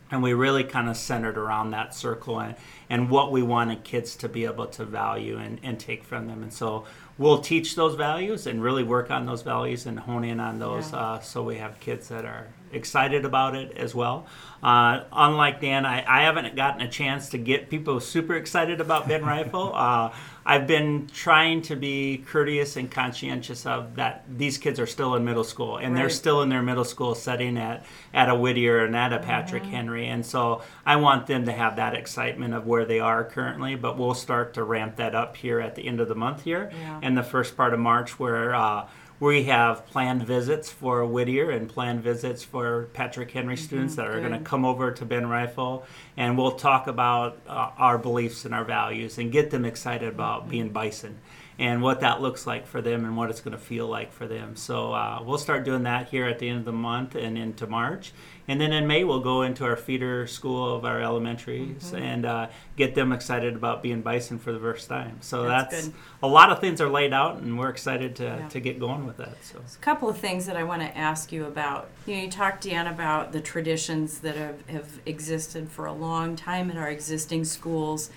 And 0.09 0.23
we 0.23 0.33
really 0.33 0.63
kind 0.63 0.87
of 0.89 0.95
centered 0.95 1.37
around 1.37 1.71
that 1.71 1.93
circle 1.93 2.39
and, 2.39 2.55
and 2.89 3.09
what 3.09 3.31
we 3.31 3.41
wanted 3.43 3.83
kids 3.83 4.15
to 4.17 4.29
be 4.29 4.45
able 4.45 4.67
to 4.67 4.85
value 4.85 5.37
and, 5.37 5.59
and 5.63 5.79
take 5.79 6.03
from 6.05 6.27
them. 6.27 6.43
And 6.43 6.53
so 6.53 6.85
we'll 7.17 7.39
teach 7.41 7.75
those 7.75 7.95
values 7.95 8.47
and 8.47 8.63
really 8.63 8.83
work 8.83 9.11
on 9.11 9.25
those 9.25 9.41
values 9.41 9.85
and 9.85 9.99
hone 9.99 10.23
in 10.23 10.39
on 10.39 10.59
those 10.59 10.91
Yeah. 10.93 10.99
uh, 10.99 11.19
so 11.19 11.43
we 11.43 11.57
have 11.57 11.79
kids 11.81 12.07
that 12.07 12.23
are 12.25 12.47
excited 12.73 13.25
about 13.25 13.55
it 13.55 13.75
as 13.77 13.93
well. 13.95 14.25
Uh, 14.61 15.03
unlike 15.11 15.59
Dan, 15.59 15.85
I, 15.85 16.03
I 16.07 16.23
haven't 16.23 16.55
gotten 16.55 16.81
a 16.81 16.87
chance 16.89 17.29
to 17.29 17.37
get 17.37 17.69
people 17.69 17.99
super 17.99 18.35
excited 18.35 18.79
about 18.79 19.07
Ben 19.07 19.21
Reifel. 19.23 19.71
Uh, 19.83 20.13
I've 20.45 20.67
been 20.67 21.07
trying 21.13 21.61
to 21.63 21.75
be 21.77 22.17
courteous 22.27 22.75
and 22.75 22.91
conscientious 22.91 23.65
of 23.65 23.95
that 23.95 24.25
these 24.29 24.57
kids 24.57 24.77
are 24.77 24.85
still 24.85 25.15
in 25.15 25.23
middle 25.23 25.45
school 25.45 25.77
and 25.77 25.95
they're 25.95 26.09
still 26.09 26.41
in 26.41 26.49
their 26.49 26.61
middle 26.61 26.83
school 26.83 27.15
setting 27.15 27.57
at, 27.57 27.85
at 28.13 28.27
a 28.27 28.35
Whittier 28.35 28.83
and 28.83 28.93
at 28.93 29.13
a 29.13 29.19
Patrick 29.19 29.63
Henry. 29.63 30.07
And 30.07 30.25
so 30.25 30.61
I 30.85 30.97
want 30.97 31.27
them 31.27 31.45
to 31.45 31.53
have 31.53 31.77
that 31.77 31.93
excitement 31.95 32.53
of 32.53 32.67
where 32.67 32.83
they 32.83 32.99
are 32.99 33.23
currently, 33.23 33.75
but 33.75 33.97
we'll 33.97 34.13
start 34.15 34.53
to 34.55 34.63
ramp 34.65 34.97
that 34.97 35.15
up 35.15 35.37
here 35.37 35.61
at 35.61 35.75
the 35.75 35.87
end 35.87 36.01
of 36.01 36.09
the 36.09 36.15
month 36.15 36.43
here 36.43 36.71
Yeah. 36.77 36.99
and 37.01 37.17
the 37.17 37.23
first 37.23 37.55
part 37.55 37.73
of 37.73 37.79
March 37.79 38.19
where 38.19 38.53
uh, 38.53 38.87
we 39.23 39.43
have 39.45 39.85
planned 39.87 40.21
visits 40.21 40.69
for 40.69 41.05
Whittier 41.05 41.49
and 41.49 41.69
planned 41.69 42.01
visits 42.01 42.43
for 42.43 42.89
Patrick 42.93 43.31
Henry 43.31 43.55
students 43.55 43.95
that 43.95 44.05
are 44.05 44.19
going 44.19 44.33
to 44.33 44.39
come 44.39 44.65
over 44.65 44.91
to 44.91 45.05
Ben 45.05 45.23
Reifel 45.23 45.85
and 46.17 46.37
we'll 46.37 46.51
talk 46.51 46.87
about 46.87 47.39
uh, 47.47 47.71
our 47.77 47.97
beliefs 47.97 48.43
and 48.43 48.53
our 48.53 48.65
values 48.65 49.17
and 49.17 49.31
get 49.31 49.49
them 49.49 49.63
excited 49.63 50.09
about 50.09 50.49
being 50.49 50.69
bison 50.69 51.19
and 51.57 51.81
what 51.81 52.01
that 52.01 52.21
looks 52.21 52.45
like 52.45 52.67
for 52.67 52.81
them 52.81 53.05
and 53.05 53.15
what 53.15 53.29
it's 53.29 53.39
going 53.39 53.55
to 53.55 53.63
feel 53.63 53.87
like 53.87 54.11
for 54.11 54.27
them. 54.27 54.57
So 54.57 54.91
uh, 54.91 55.23
we'll 55.25 55.37
start 55.37 55.63
doing 55.63 55.83
that 55.83 56.09
here 56.09 56.25
at 56.25 56.39
the 56.39 56.49
end 56.49 56.59
of 56.59 56.65
the 56.65 56.73
month 56.73 57.15
and 57.15 57.37
into 57.37 57.65
March. 57.65 58.11
And 58.47 58.59
then 58.59 58.73
in 58.73 58.87
May, 58.87 59.05
we'll 59.05 59.21
go 59.21 59.43
into 59.43 59.63
our 59.63 59.77
feeder 59.77 60.27
school 60.27 60.75
of 60.75 60.83
our 60.83 60.99
elementaries 60.99 61.93
and 61.93 62.25
uh, 62.25 62.47
get 62.75 62.93
them 62.93 63.13
excited 63.13 63.55
about 63.55 63.81
being 63.81 64.01
bison 64.01 64.37
for 64.37 64.51
the 64.51 64.59
first 64.59 64.89
time. 64.89 65.17
So 65.21 65.43
That's 65.43 65.87
that's, 65.87 65.95
a 66.21 66.27
lot 66.27 66.51
of 66.51 66.59
things 66.59 66.81
are 66.81 66.89
laid 66.89 67.13
out, 67.13 67.37
and 67.37 67.57
we're 67.57 67.69
excited 67.69 68.17
to, 68.17 68.23
Yeah. 68.23 68.47
to 68.49 68.59
get 68.59 68.79
going 68.79 69.05
with 69.05 69.17
that. 69.17 69.41
So. 69.43 69.59
a 69.59 69.77
couple 69.83 70.09
of 70.09 70.17
things 70.17 70.45
that 70.45 70.57
I 70.57 70.63
want 70.63 70.81
to 70.81 70.97
ask 70.97 71.31
you 71.31 71.45
about. 71.45 71.89
You 72.05 72.17
know, 72.17 72.21
you 72.23 72.29
talked, 72.29 72.63
Dan, 72.63 72.87
about 72.87 73.31
the 73.31 73.39
traditions 73.39 74.19
that 74.19 74.35
have, 74.35 74.67
have 74.67 74.99
existed 75.05 75.69
for 75.69 75.85
a 75.85 75.93
long 75.93 76.35
time 76.35 76.69
in 76.69 76.77
our 76.77 76.89
existing 76.89 77.45
schools. 77.45 78.09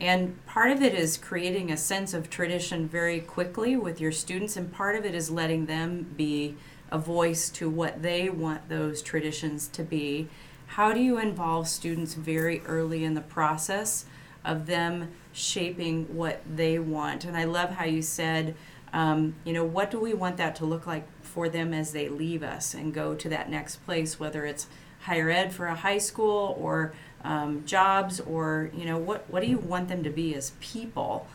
And 0.00 0.44
part 0.46 0.70
of 0.70 0.82
it 0.82 0.94
is 0.94 1.16
creating 1.16 1.70
a 1.70 1.76
sense 1.76 2.14
of 2.14 2.28
tradition 2.28 2.88
very 2.88 3.20
quickly 3.20 3.76
with 3.76 4.00
your 4.00 4.12
students, 4.12 4.56
and 4.56 4.72
part 4.72 4.96
of 4.96 5.04
it 5.04 5.14
is 5.14 5.30
letting 5.30 5.66
them 5.66 6.12
be 6.16 6.56
a 6.90 6.98
voice 6.98 7.48
to 7.50 7.68
what 7.68 8.02
they 8.02 8.28
want 8.28 8.68
those 8.68 9.02
traditions 9.02 9.68
to 9.68 9.82
be. 9.82 10.28
How 10.66 10.92
do 10.92 11.00
you 11.00 11.18
involve 11.18 11.68
students 11.68 12.14
very 12.14 12.60
early 12.66 13.04
in 13.04 13.14
the 13.14 13.20
process 13.20 14.06
of 14.44 14.66
them 14.66 15.10
shaping 15.32 16.04
what 16.16 16.42
they 16.48 16.78
want? 16.78 17.24
And 17.24 17.36
I 17.36 17.44
love 17.44 17.70
how 17.70 17.84
you 17.84 18.02
said, 18.02 18.54
um, 18.92 19.34
you 19.44 19.52
know, 19.52 19.64
what 19.64 19.90
do 19.90 19.98
we 19.98 20.14
want 20.14 20.36
that 20.36 20.56
to 20.56 20.64
look 20.64 20.86
like 20.86 21.06
for 21.22 21.48
them 21.48 21.74
as 21.74 21.92
they 21.92 22.08
leave 22.08 22.42
us 22.42 22.74
and 22.74 22.94
go 22.94 23.14
to 23.14 23.28
that 23.28 23.50
next 23.50 23.84
place, 23.84 24.20
whether 24.20 24.44
it's 24.46 24.66
higher 25.00 25.30
ed 25.30 25.52
for 25.52 25.66
a 25.66 25.74
high 25.74 25.98
school 25.98 26.56
or 26.60 26.92
um, 27.24 27.64
jobs 27.66 28.20
or, 28.20 28.70
you 28.74 28.84
know, 28.84 28.98
what, 28.98 29.28
what 29.30 29.42
do 29.42 29.48
you 29.48 29.58
want 29.58 29.88
them 29.88 30.02
to 30.02 30.10
be 30.10 30.34
as 30.34 30.52
people? 30.60 31.26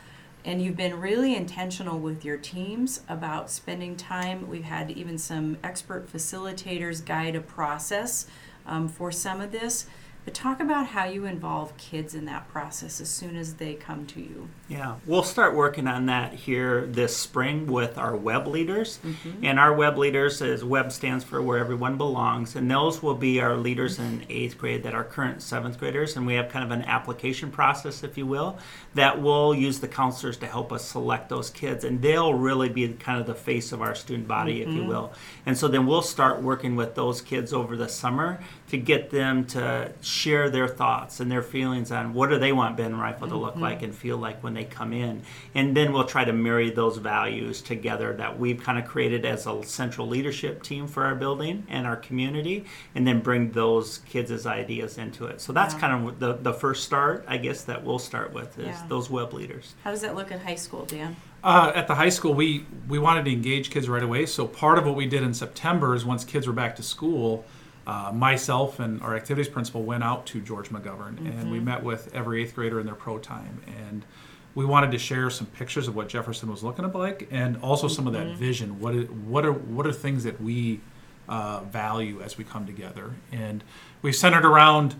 And 0.45 0.61
you've 0.61 0.77
been 0.77 0.99
really 0.99 1.35
intentional 1.35 1.99
with 1.99 2.23
your 2.23 2.37
teams 2.37 3.01
about 3.09 3.49
spending 3.49 3.97
time. 3.97 4.47
We've 4.47 4.63
had 4.63 4.89
even 4.91 5.17
some 5.17 5.57
expert 5.63 6.11
facilitators 6.11 7.05
guide 7.05 7.35
a 7.35 7.41
process 7.41 8.25
um, 8.65 8.87
for 8.87 9.11
some 9.11 9.41
of 9.41 9.51
this. 9.51 9.85
But 10.29 10.35
talk 10.35 10.59
about 10.59 10.85
how 10.85 11.05
you 11.05 11.25
involve 11.25 11.75
kids 11.77 12.13
in 12.13 12.25
that 12.25 12.47
process 12.49 13.01
as 13.01 13.09
soon 13.09 13.35
as 13.35 13.55
they 13.55 13.73
come 13.73 14.05
to 14.05 14.21
you. 14.21 14.47
Yeah, 14.67 14.97
we'll 15.07 15.23
start 15.23 15.55
working 15.55 15.87
on 15.87 16.05
that 16.05 16.35
here 16.35 16.85
this 16.85 17.17
spring 17.17 17.65
with 17.65 17.97
our 17.97 18.15
web 18.15 18.45
leaders. 18.45 18.99
Mm-hmm. 19.03 19.43
And 19.43 19.59
our 19.59 19.73
web 19.73 19.97
leaders 19.97 20.39
is 20.43 20.63
web 20.63 20.91
stands 20.91 21.23
for 21.23 21.41
where 21.41 21.57
everyone 21.57 21.97
belongs, 21.97 22.55
and 22.55 22.69
those 22.69 23.01
will 23.01 23.15
be 23.15 23.41
our 23.41 23.57
leaders 23.57 23.97
in 23.97 24.19
mm-hmm. 24.19 24.31
eighth 24.31 24.59
grade 24.59 24.83
that 24.83 24.93
are 24.93 25.03
current 25.03 25.41
seventh 25.41 25.79
graders. 25.79 26.15
And 26.15 26.27
we 26.27 26.35
have 26.35 26.49
kind 26.49 26.63
of 26.63 26.69
an 26.69 26.83
application 26.83 27.49
process, 27.49 28.03
if 28.03 28.15
you 28.15 28.27
will, 28.27 28.59
that 28.93 29.19
will 29.19 29.55
use 29.55 29.79
the 29.79 29.87
counselors 29.87 30.37
to 30.37 30.45
help 30.45 30.71
us 30.71 30.85
select 30.85 31.29
those 31.29 31.49
kids, 31.49 31.83
and 31.83 32.03
they'll 32.03 32.35
really 32.35 32.69
be 32.69 32.87
kind 32.89 33.19
of 33.19 33.25
the 33.25 33.33
face 33.33 33.71
of 33.71 33.81
our 33.81 33.95
student 33.95 34.27
body, 34.27 34.61
if 34.61 34.67
you 34.67 34.81
mm-hmm. 34.81 34.89
will. 34.89 35.11
And 35.47 35.57
so 35.57 35.67
then 35.67 35.87
we'll 35.87 36.03
start 36.03 36.43
working 36.43 36.75
with 36.75 36.93
those 36.93 37.19
kids 37.19 37.51
over 37.51 37.75
the 37.75 37.89
summer 37.89 38.39
to 38.67 38.77
get 38.77 39.09
them 39.09 39.45
to 39.45 39.91
share 40.19 40.49
their 40.49 40.67
thoughts 40.67 41.19
and 41.21 41.31
their 41.31 41.41
feelings 41.41 41.91
on 41.91 42.13
what 42.13 42.29
do 42.29 42.37
they 42.37 42.51
want 42.51 42.75
Ben 42.75 42.93
Reifel 42.93 43.29
to 43.29 43.37
look 43.37 43.49
Mm-hmm. 43.53 43.61
like 43.61 43.81
and 43.81 43.95
feel 43.95 44.17
like 44.17 44.43
when 44.43 44.53
they 44.53 44.63
come 44.65 44.91
in. 44.93 45.21
And 45.55 45.75
then 45.75 45.91
we'll 45.93 46.03
try 46.03 46.23
to 46.25 46.33
marry 46.33 46.69
those 46.69 46.97
values 46.97 47.61
together 47.61 48.13
that 48.17 48.37
we've 48.37 48.61
kind 48.61 48.77
of 48.77 48.85
created 48.85 49.25
as 49.25 49.47
a 49.47 49.63
central 49.63 50.07
leadership 50.07 50.61
team 50.61 50.87
for 50.87 51.05
our 51.05 51.15
building 51.15 51.65
and 51.69 51.87
our 51.87 51.95
community, 51.95 52.65
and 52.95 53.07
then 53.07 53.21
bring 53.21 53.51
those 53.51 53.99
kids' 53.99 54.45
ideas 54.45 54.97
into 54.97 55.25
it. 55.25 55.39
So 55.41 55.53
that's 55.53 55.73
Yeah. 55.73 55.79
kind 55.79 56.07
of 56.09 56.19
the, 56.19 56.33
the 56.33 56.53
first 56.53 56.83
start, 56.83 57.23
I 57.27 57.37
guess, 57.37 57.63
that 57.63 57.83
we'll 57.83 57.97
start 57.99 58.33
with 58.33 58.59
is 58.59 58.67
Yeah. 58.67 58.83
those 58.87 59.09
web 59.09 59.33
leaders. 59.33 59.73
How 59.83 59.91
does 59.91 60.01
that 60.01 60.15
look 60.15 60.31
at 60.31 60.41
high 60.41 60.55
school, 60.55 60.85
Dan? 60.85 61.15
Uh, 61.43 61.71
at 61.73 61.87
the 61.87 61.95
high 61.95 62.09
school, 62.09 62.33
we 62.33 62.65
we 62.89 62.99
wanted 62.99 63.23
to 63.25 63.31
engage 63.31 63.69
kids 63.71 63.87
right 63.87 64.03
away. 64.03 64.25
So 64.25 64.45
part 64.45 64.77
of 64.77 64.85
what 64.85 64.95
we 64.95 65.05
did 65.05 65.23
in 65.23 65.33
September 65.33 65.95
is 65.95 66.03
once 66.05 66.25
kids 66.25 66.45
were 66.45 66.53
back 66.53 66.75
to 66.75 66.83
school, 66.83 67.45
uh, 67.89 68.11
myself 68.13 68.79
and 68.79 69.01
our 69.01 69.15
activities 69.15 69.49
principal 69.49 69.81
went 69.81 70.03
out 70.03 70.23
to 70.27 70.39
George 70.39 70.69
McGovern 70.69 71.17
and 71.17 71.49
we 71.49 71.59
met 71.59 71.83
with 71.83 72.13
every 72.13 72.43
eighth 72.43 72.53
grader 72.53 72.79
in 72.79 72.85
their 72.85 72.93
pro 72.93 73.17
time 73.17 73.63
and 73.65 74.05
we 74.53 74.63
wanted 74.63 74.91
to 74.91 74.99
share 74.99 75.31
some 75.31 75.47
pictures 75.47 75.87
of 75.87 75.95
what 75.95 76.07
Jefferson 76.07 76.51
was 76.51 76.63
looking 76.63 76.85
like 76.91 77.27
and 77.31 77.57
also 77.63 77.87
some 77.87 78.05
of 78.05 78.13
that 78.13 78.35
vision. 78.35 78.79
What 78.79 78.93
is, 78.93 79.09
what 79.09 79.43
are 79.43 79.53
what 79.53 79.87
are 79.87 79.91
things 79.91 80.23
that 80.23 80.39
we 80.39 80.81
uh, 81.27 81.61
value 81.61 82.21
as 82.21 82.37
we 82.37 82.43
come 82.43 82.67
together? 82.67 83.13
And 83.31 83.63
we 84.03 84.11
centered 84.11 84.45
around 84.45 84.95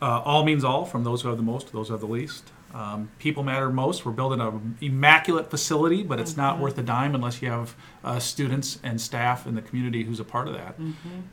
uh, 0.00 0.22
all 0.24 0.44
means 0.44 0.62
all, 0.62 0.84
from 0.84 1.02
those 1.02 1.22
who 1.22 1.28
have 1.28 1.38
the 1.38 1.42
most 1.42 1.66
to 1.68 1.72
those 1.72 1.88
who 1.88 1.94
have 1.94 2.00
the 2.00 2.06
least. 2.06 2.52
Um, 2.74 3.08
people 3.18 3.42
matter 3.42 3.70
most. 3.70 4.04
We're 4.04 4.12
building 4.12 4.40
an 4.40 4.76
immaculate 4.80 5.50
facility, 5.50 6.02
but 6.02 6.20
it's 6.20 6.36
not 6.36 6.58
worth 6.58 6.76
a 6.76 6.82
dime 6.82 7.14
unless 7.14 7.40
you 7.40 7.48
have 7.48 7.74
uh, 8.04 8.18
students 8.18 8.78
and 8.82 9.00
staff 9.00 9.46
in 9.46 9.54
the 9.54 9.62
community 9.62 10.04
who's 10.04 10.20
a 10.20 10.24
part 10.24 10.48
of 10.48 10.54
that. 10.54 10.76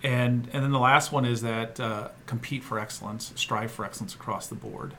And 0.01 0.47
and 0.53 0.63
then 0.63 0.71
the 0.71 0.79
last 0.79 1.11
one 1.11 1.25
is 1.25 1.41
that 1.41 1.79
uh, 1.79 2.09
compete 2.25 2.63
for 2.63 2.79
excellence, 2.79 3.33
strive 3.35 3.71
for 3.71 3.83
excellence 3.83 4.15
across 4.15 4.47
the 4.47 4.55
board. 4.55 4.93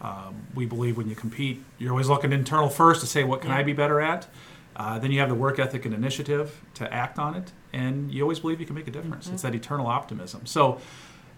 Um, 0.00 0.46
we 0.54 0.66
believe 0.66 0.96
when 0.96 1.08
you 1.08 1.16
compete, 1.16 1.64
you're 1.78 1.90
always 1.90 2.08
looking 2.08 2.32
internal 2.32 2.68
first 2.68 3.00
to 3.00 3.06
say 3.06 3.24
what 3.24 3.40
can 3.40 3.50
I 3.50 3.62
be 3.62 3.72
better 3.72 4.00
at. 4.00 4.28
Uh, 4.76 4.98
then 4.98 5.10
you 5.10 5.18
have 5.18 5.28
the 5.28 5.34
work 5.34 5.58
ethic 5.58 5.84
and 5.86 5.92
initiative 5.92 6.60
to 6.74 6.92
act 6.92 7.18
on 7.18 7.34
it, 7.34 7.50
and 7.72 8.12
you 8.12 8.22
always 8.22 8.38
believe 8.38 8.60
you 8.60 8.66
can 8.66 8.76
make 8.76 8.86
a 8.86 8.92
difference. 8.92 9.28
It's 9.28 9.42
that 9.42 9.54
eternal 9.54 9.88
optimism. 9.88 10.46
So 10.46 10.80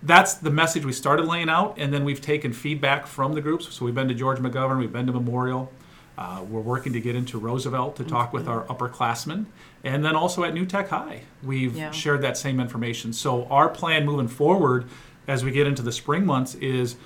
that's 0.03 0.35
the 0.35 0.51
message 0.51 0.85
we 0.85 0.93
started 0.93 1.27
laying 1.27 1.49
out, 1.49 1.75
and 1.79 1.93
then 1.93 2.05
we've 2.05 2.21
taken 2.21 2.53
feedback 2.53 3.07
from 3.07 3.35
the 3.35 3.41
groups. 3.41 3.73
So 3.75 3.85
we've 3.85 3.95
been 3.95 4.09
to 4.09 4.15
George 4.15 4.39
McGovern, 4.39 4.79
we've 4.79 4.93
been 4.93 5.07
to 5.07 5.13
Memorial. 5.13 5.71
Uh, 6.19 6.45
we're 6.51 6.61
working 6.61 6.93
to 6.93 7.01
get 7.01 7.17
into 7.17 7.39
Roosevelt 7.39 7.97
to 7.97 8.05
talk 8.05 8.33
with 8.33 8.47
our 8.47 8.65
upperclassmen, 8.65 9.47
and 9.85 10.05
then 10.05 10.15
also 10.15 10.45
at 10.45 10.53
New 10.53 10.67
Tech 10.67 10.89
High, 10.91 11.23
we've 11.43 11.75
Yeah. 11.77 11.91
shared 11.93 12.21
that 12.23 12.37
same 12.37 12.61
information. 12.61 13.13
So 13.15 13.47
our 13.47 13.69
plan 13.71 14.05
moving 14.05 14.29
forward, 14.29 14.85
as 15.27 15.45
we 15.45 15.51
get 15.51 15.67
into 15.67 15.81
the 15.83 15.93
spring 15.93 16.27
months, 16.27 16.55
is 16.57 16.97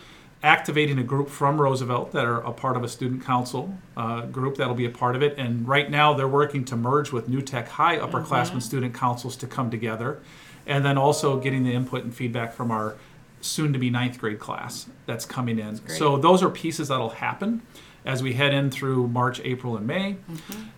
activating 0.42 0.98
a 0.98 1.02
group 1.02 1.28
from 1.30 1.60
Roosevelt 1.60 2.12
that 2.12 2.24
are 2.24 2.40
a 2.40 2.52
part 2.52 2.76
of 2.76 2.82
a 2.82 2.88
student 2.88 3.24
council 3.24 3.78
uh, 3.96 4.22
group 4.26 4.56
that'll 4.56 4.74
be 4.74 4.84
a 4.84 4.90
part 4.90 5.16
of 5.16 5.22
it. 5.22 5.34
And 5.38 5.66
right 5.66 5.90
now 5.90 6.12
they're 6.12 6.28
working 6.28 6.64
to 6.66 6.76
merge 6.76 7.12
with 7.12 7.28
New 7.28 7.40
Tech 7.40 7.68
High 7.68 7.96
upperclassmen 7.98 8.60
student 8.62 8.94
councils 8.94 9.36
to 9.36 9.46
come 9.46 9.70
together. 9.70 10.18
And 10.66 10.84
then 10.84 10.96
also 10.98 11.38
getting 11.38 11.62
the 11.64 11.72
input 11.74 12.04
and 12.04 12.14
feedback 12.14 12.52
from 12.54 12.70
our 12.70 12.96
soon 13.40 13.72
to 13.74 13.78
be 13.78 13.90
ninth 13.90 14.18
grade 14.18 14.38
class 14.38 14.86
that's 15.06 15.26
coming 15.26 15.58
in. 15.58 15.76
great. 15.76 15.98
So 15.98 16.16
those 16.16 16.42
are 16.42 16.48
pieces 16.48 16.88
that'll 16.88 17.10
happen 17.10 17.60
as 18.06 18.22
we 18.22 18.32
head 18.34 18.54
in 18.54 18.70
through 18.70 19.08
March, 19.08 19.40
April, 19.44 19.76
and 19.76 19.86
May. 19.86 20.16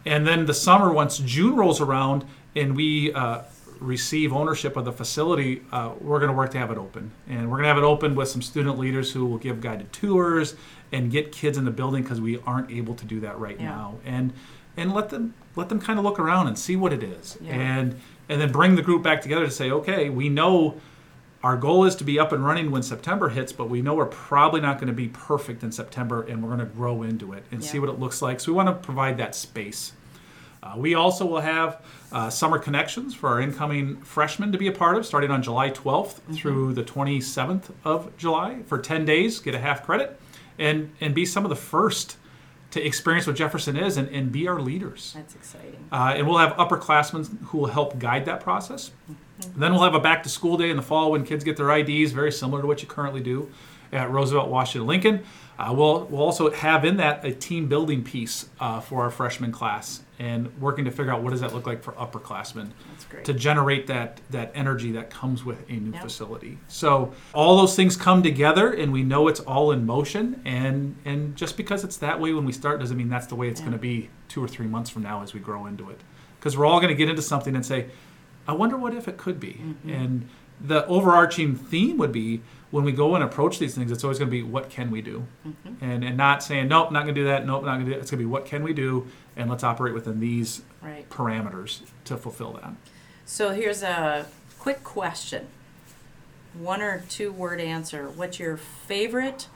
And 0.04 0.26
then 0.26 0.46
the 0.46 0.54
summer, 0.54 0.92
once 0.92 1.18
June 1.18 1.54
rolls 1.56 1.80
around 1.80 2.24
and 2.56 2.74
we 2.76 3.12
uh, 3.12 3.42
receive 3.78 4.32
ownership 4.32 4.76
of 4.76 4.84
the 4.84 4.92
facility, 4.92 5.62
uh, 5.70 5.92
we're 6.00 6.18
going 6.18 6.30
to 6.30 6.36
work 6.36 6.50
to 6.52 6.58
have 6.58 6.70
it 6.72 6.78
open. 6.78 7.12
And 7.28 7.42
we're 7.50 7.58
going 7.58 7.64
to 7.64 7.68
have 7.68 7.78
it 7.78 7.84
open 7.84 8.14
with 8.16 8.28
some 8.28 8.42
student 8.42 8.78
leaders 8.78 9.12
who 9.12 9.26
will 9.26 9.38
give 9.38 9.60
guided 9.60 9.92
tours 9.92 10.56
and 10.92 11.10
get 11.10 11.30
kids 11.32 11.58
in 11.58 11.64
the 11.64 11.70
building 11.70 12.02
because 12.02 12.20
we 12.20 12.38
aren't 12.46 12.70
able 12.70 12.94
to 12.94 13.04
do 13.04 13.20
that 13.20 13.38
right 13.38 13.58
Yeah. 13.60 13.66
now. 13.70 13.94
And 14.04 14.32
and 14.78 14.92
let 14.92 15.08
them 15.08 15.32
let 15.56 15.68
them 15.70 15.80
kind 15.80 15.98
of 15.98 16.04
look 16.04 16.18
around 16.18 16.48
and 16.48 16.58
see 16.58 16.76
what 16.76 16.92
it 16.92 17.02
is. 17.02 17.38
Yeah. 17.40 17.54
And 17.54 18.00
and 18.28 18.40
then 18.40 18.52
bring 18.52 18.76
the 18.76 18.82
group 18.82 19.02
back 19.02 19.20
together 19.20 19.44
to 19.44 19.50
say, 19.50 19.70
okay, 19.70 20.10
we 20.10 20.28
know 20.28 20.80
our 21.42 21.56
goal 21.56 21.84
is 21.84 21.94
to 21.96 22.04
be 22.04 22.18
up 22.18 22.32
and 22.32 22.44
running 22.44 22.70
when 22.70 22.82
September 22.82 23.28
hits, 23.28 23.52
but 23.52 23.68
we 23.68 23.80
know 23.82 23.94
we're 23.94 24.06
probably 24.06 24.60
not 24.60 24.78
going 24.78 24.88
to 24.88 24.92
be 24.92 25.08
perfect 25.08 25.62
in 25.62 25.70
September, 25.70 26.22
and 26.22 26.42
we're 26.42 26.48
going 26.48 26.66
to 26.66 26.74
grow 26.74 27.02
into 27.02 27.32
it 27.34 27.44
and 27.52 27.64
see 27.64 27.78
what 27.78 27.88
it 27.88 28.00
looks 28.00 28.20
like. 28.20 28.40
So 28.40 28.50
we 28.50 28.56
want 28.56 28.68
to 28.68 28.74
provide 28.74 29.18
that 29.18 29.34
space. 29.34 29.92
Uh, 30.62 30.74
we 30.76 30.94
also 30.94 31.24
will 31.24 31.40
have 31.40 31.80
uh, 32.10 32.28
summer 32.30 32.58
connections 32.58 33.14
for 33.14 33.28
our 33.28 33.40
incoming 33.40 33.98
freshmen 33.98 34.50
to 34.50 34.58
be 34.58 34.66
a 34.66 34.72
part 34.72 34.96
of, 34.96 35.06
starting 35.06 35.30
on 35.30 35.40
July 35.42 35.70
12th 35.70 36.18
through 36.34 36.72
the 36.72 36.82
27th 36.82 37.70
of 37.84 38.16
July 38.16 38.62
for 38.66 38.78
10 38.78 39.04
days. 39.04 39.38
Get 39.38 39.54
a 39.54 39.60
half 39.60 39.84
credit, 39.84 40.18
and 40.58 40.90
and 41.00 41.14
be 41.14 41.24
some 41.24 41.44
of 41.44 41.50
the 41.50 41.56
first 41.56 42.16
to 42.76 42.86
experience 42.86 43.26
what 43.26 43.36
Jefferson 43.36 43.76
is, 43.76 43.96
and, 43.96 44.08
and 44.08 44.30
be 44.30 44.48
our 44.48 44.60
leaders. 44.60 45.12
That's 45.16 45.34
exciting. 45.34 45.88
Uh, 45.90 46.14
and 46.16 46.26
we'll 46.26 46.38
have 46.38 46.52
upperclassmen 46.54 47.42
who 47.46 47.58
will 47.58 47.66
help 47.66 47.98
guide 47.98 48.24
that 48.26 48.40
process. 48.40 48.92
Then 49.54 49.72
we'll 49.72 49.82
have 49.82 49.94
a 49.94 50.00
back 50.00 50.22
to 50.22 50.28
school 50.28 50.56
day 50.56 50.70
in 50.70 50.76
the 50.76 50.82
fall 50.82 51.10
when 51.10 51.24
kids 51.24 51.44
get 51.44 51.56
their 51.56 51.70
IDs, 51.70 52.12
very 52.12 52.32
similar 52.32 52.62
to 52.62 52.66
what 52.66 52.82
you 52.82 52.88
currently 52.88 53.20
do 53.20 53.50
at 53.92 54.10
Roosevelt, 54.10 54.48
Washington, 54.48 54.86
Lincoln. 54.86 55.22
Uh, 55.58 55.72
we'll, 55.74 56.04
we'll 56.06 56.20
also 56.22 56.50
have 56.50 56.84
in 56.84 56.98
that 56.98 57.24
a 57.24 57.32
team 57.32 57.66
building 57.66 58.04
piece 58.04 58.48
uh, 58.60 58.78
for 58.80 59.02
our 59.02 59.10
freshman 59.10 59.50
class 59.50 60.02
and 60.18 60.54
working 60.60 60.84
to 60.84 60.90
figure 60.90 61.10
out 61.12 61.22
what 61.22 61.30
does 61.30 61.40
that 61.40 61.54
look 61.54 61.66
like 61.66 61.82
for 61.82 61.92
upperclassmen 61.92 62.70
to 63.24 63.32
generate 63.32 63.86
that 63.86 64.20
that 64.30 64.50
energy 64.54 64.92
that 64.92 65.08
comes 65.10 65.44
with 65.44 65.58
a 65.70 65.72
new 65.74 65.92
Yep. 65.92 66.02
facility. 66.02 66.58
So 66.68 67.14
all 67.34 67.56
those 67.56 67.74
things 67.76 67.96
come 67.96 68.22
together, 68.22 68.70
and 68.72 68.92
we 68.92 69.02
know 69.02 69.28
it's 69.28 69.40
all 69.40 69.72
in 69.72 69.86
motion. 69.86 70.40
And 70.44 70.96
and 71.04 71.36
just 71.36 71.56
because 71.56 71.84
it's 71.84 71.96
that 71.98 72.20
way 72.20 72.32
when 72.34 72.44
we 72.44 72.52
start 72.52 72.80
doesn't 72.80 72.96
mean 72.96 73.08
that's 73.08 73.26
the 73.26 73.34
way 73.34 73.48
it's 73.48 73.60
Yeah. 73.60 73.66
going 73.66 73.78
to 73.78 73.82
be 73.82 74.10
two 74.28 74.42
or 74.44 74.48
three 74.48 74.66
months 74.66 74.90
from 74.90 75.02
now 75.02 75.22
as 75.22 75.32
we 75.34 75.40
grow 75.40 75.66
into 75.66 75.88
it. 75.90 76.00
Because 76.38 76.56
we're 76.56 76.66
all 76.66 76.80
going 76.80 76.88
to 76.92 76.94
get 76.94 77.08
into 77.08 77.22
something 77.22 77.54
and 77.54 77.64
say, 77.64 77.86
I 78.48 78.52
wonder 78.52 78.76
what 78.76 78.94
if 78.94 79.08
it 79.08 79.16
could 79.16 79.40
be. 79.40 79.60
Mm-hmm. 79.62 79.90
And 79.90 80.28
the 80.60 80.86
overarching 80.86 81.54
theme 81.54 81.98
would 81.98 82.12
be 82.12 82.40
when 82.70 82.84
we 82.84 82.92
go 82.92 83.14
and 83.14 83.22
approach 83.22 83.58
these 83.58 83.74
things, 83.74 83.90
it's 83.92 84.02
always 84.02 84.18
going 84.18 84.28
to 84.30 84.36
be 84.36 84.42
what 84.42 84.68
can 84.70 84.90
we 84.90 85.00
do, 85.00 85.26
Mm-hmm. 85.46 85.84
and 85.84 86.04
and 86.04 86.16
not 86.16 86.42
saying 86.42 86.68
nope, 86.68 86.90
not 86.90 87.04
going 87.04 87.14
to 87.14 87.20
do 87.20 87.26
that, 87.26 87.46
nope, 87.46 87.64
not 87.64 87.74
going 87.74 87.86
to 87.86 87.86
do 87.86 87.90
that. 87.92 88.00
It's 88.00 88.10
going 88.10 88.18
to 88.18 88.24
be 88.24 88.30
what 88.30 88.44
can 88.46 88.62
we 88.62 88.72
do, 88.72 89.06
and 89.36 89.48
let's 89.50 89.62
operate 89.64 89.94
within 89.94 90.20
these 90.20 90.62
Right. 90.82 91.08
parameters 91.08 91.80
to 92.04 92.16
fulfill 92.16 92.52
that. 92.54 92.72
So 93.24 93.50
here's 93.50 93.82
a 93.82 94.26
quick 94.58 94.82
question. 94.84 95.48
One 96.54 96.80
or 96.80 97.04
two 97.08 97.32
word 97.32 97.60
answer. 97.60 98.08
What's 98.08 98.38
your 98.38 98.56
favorite 98.56 99.48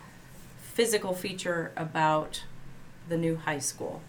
physical 0.61 1.15
feature 1.15 1.73
about 1.77 2.45
the 3.09 3.17
new 3.17 3.37
high 3.37 3.59
school? 3.61 4.03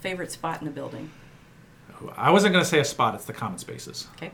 Favorite 0.00 0.30
spot 0.30 0.60
in 0.60 0.64
the 0.64 0.70
building? 0.70 1.10
I 2.16 2.30
wasn't 2.30 2.52
going 2.52 2.64
to 2.64 2.68
say 2.70 2.78
a 2.78 2.84
spot. 2.84 3.16
It's 3.16 3.24
the 3.24 3.32
common 3.32 3.58
spaces. 3.58 4.06
Okay. 4.16 4.30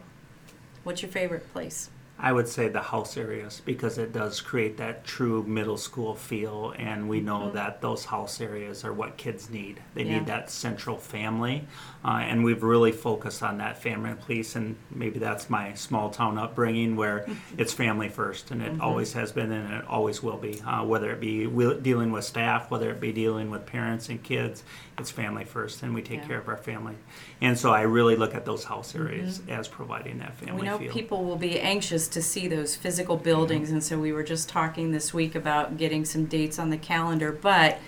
What's 0.84 1.00
your 1.00 1.10
favorite 1.10 1.50
place? 1.52 1.88
I 2.16 2.32
would 2.32 2.46
say 2.46 2.68
the 2.68 2.80
house 2.80 3.16
areas 3.16 3.60
because 3.64 3.98
it 3.98 4.12
does 4.12 4.40
create 4.40 4.76
that 4.76 5.04
true 5.04 5.42
middle 5.42 5.76
school 5.76 6.14
feel, 6.14 6.72
and 6.78 7.08
we 7.08 7.20
know 7.20 7.50
that 7.50 7.80
those 7.82 8.04
house 8.04 8.40
areas 8.40 8.84
are 8.84 8.92
what 8.92 9.16
kids 9.16 9.50
need. 9.50 9.80
They 9.94 10.04
Yeah. 10.04 10.18
need 10.18 10.26
that 10.26 10.48
central 10.48 10.96
family, 10.96 11.66
uh, 12.04 12.22
and 12.22 12.44
we've 12.44 12.62
really 12.62 12.92
focused 12.92 13.42
on 13.42 13.58
that 13.58 13.82
family 13.82 14.10
and 14.10 14.20
police, 14.20 14.54
and 14.54 14.76
maybe 14.92 15.18
that's 15.18 15.50
my 15.50 15.74
small 15.74 16.08
town 16.08 16.38
upbringing 16.38 16.94
where 16.94 17.26
it's 17.58 17.72
family 17.72 18.08
first, 18.08 18.52
and 18.52 18.62
it 18.62 18.80
always 18.80 19.12
has 19.14 19.32
been, 19.32 19.50
and 19.50 19.74
it 19.74 19.84
always 19.88 20.22
will 20.22 20.38
be. 20.38 20.60
Uh, 20.64 20.84
whether 20.84 21.10
it 21.10 21.20
be 21.20 21.46
dealing 21.82 22.12
with 22.12 22.24
staff, 22.24 22.70
whether 22.70 22.90
it 22.90 23.00
be 23.00 23.12
dealing 23.12 23.50
with 23.50 23.66
parents 23.66 24.08
and 24.08 24.22
kids, 24.22 24.62
it's 24.98 25.10
family 25.10 25.44
first, 25.44 25.82
and 25.82 25.92
we 25.92 26.00
take 26.00 26.20
Yeah. 26.20 26.28
care 26.28 26.38
of 26.38 26.48
our 26.48 26.56
family. 26.56 26.94
And 27.40 27.58
so 27.58 27.72
I 27.72 27.82
really 27.82 28.14
look 28.14 28.34
at 28.36 28.44
those 28.46 28.64
house 28.64 28.94
areas 28.94 29.42
as 29.48 29.66
providing 29.66 30.20
that 30.20 30.36
family 30.38 30.62
we 30.62 30.66
know 30.68 30.78
feel. 30.78 30.92
people 30.92 31.24
will 31.24 31.36
be 31.36 31.58
anxious 31.60 32.03
to 32.08 32.22
see 32.22 32.48
those 32.48 32.76
physical 32.76 33.16
buildings, 33.16 33.70
and 33.70 33.82
so 33.82 33.98
we 33.98 34.12
were 34.12 34.22
just 34.22 34.48
talking 34.48 34.92
this 34.92 35.12
week 35.12 35.34
about 35.34 35.76
getting 35.76 36.04
some 36.04 36.26
dates 36.26 36.58
on 36.58 36.70
the 36.70 36.76
calendar. 36.76 37.32
But 37.32 37.78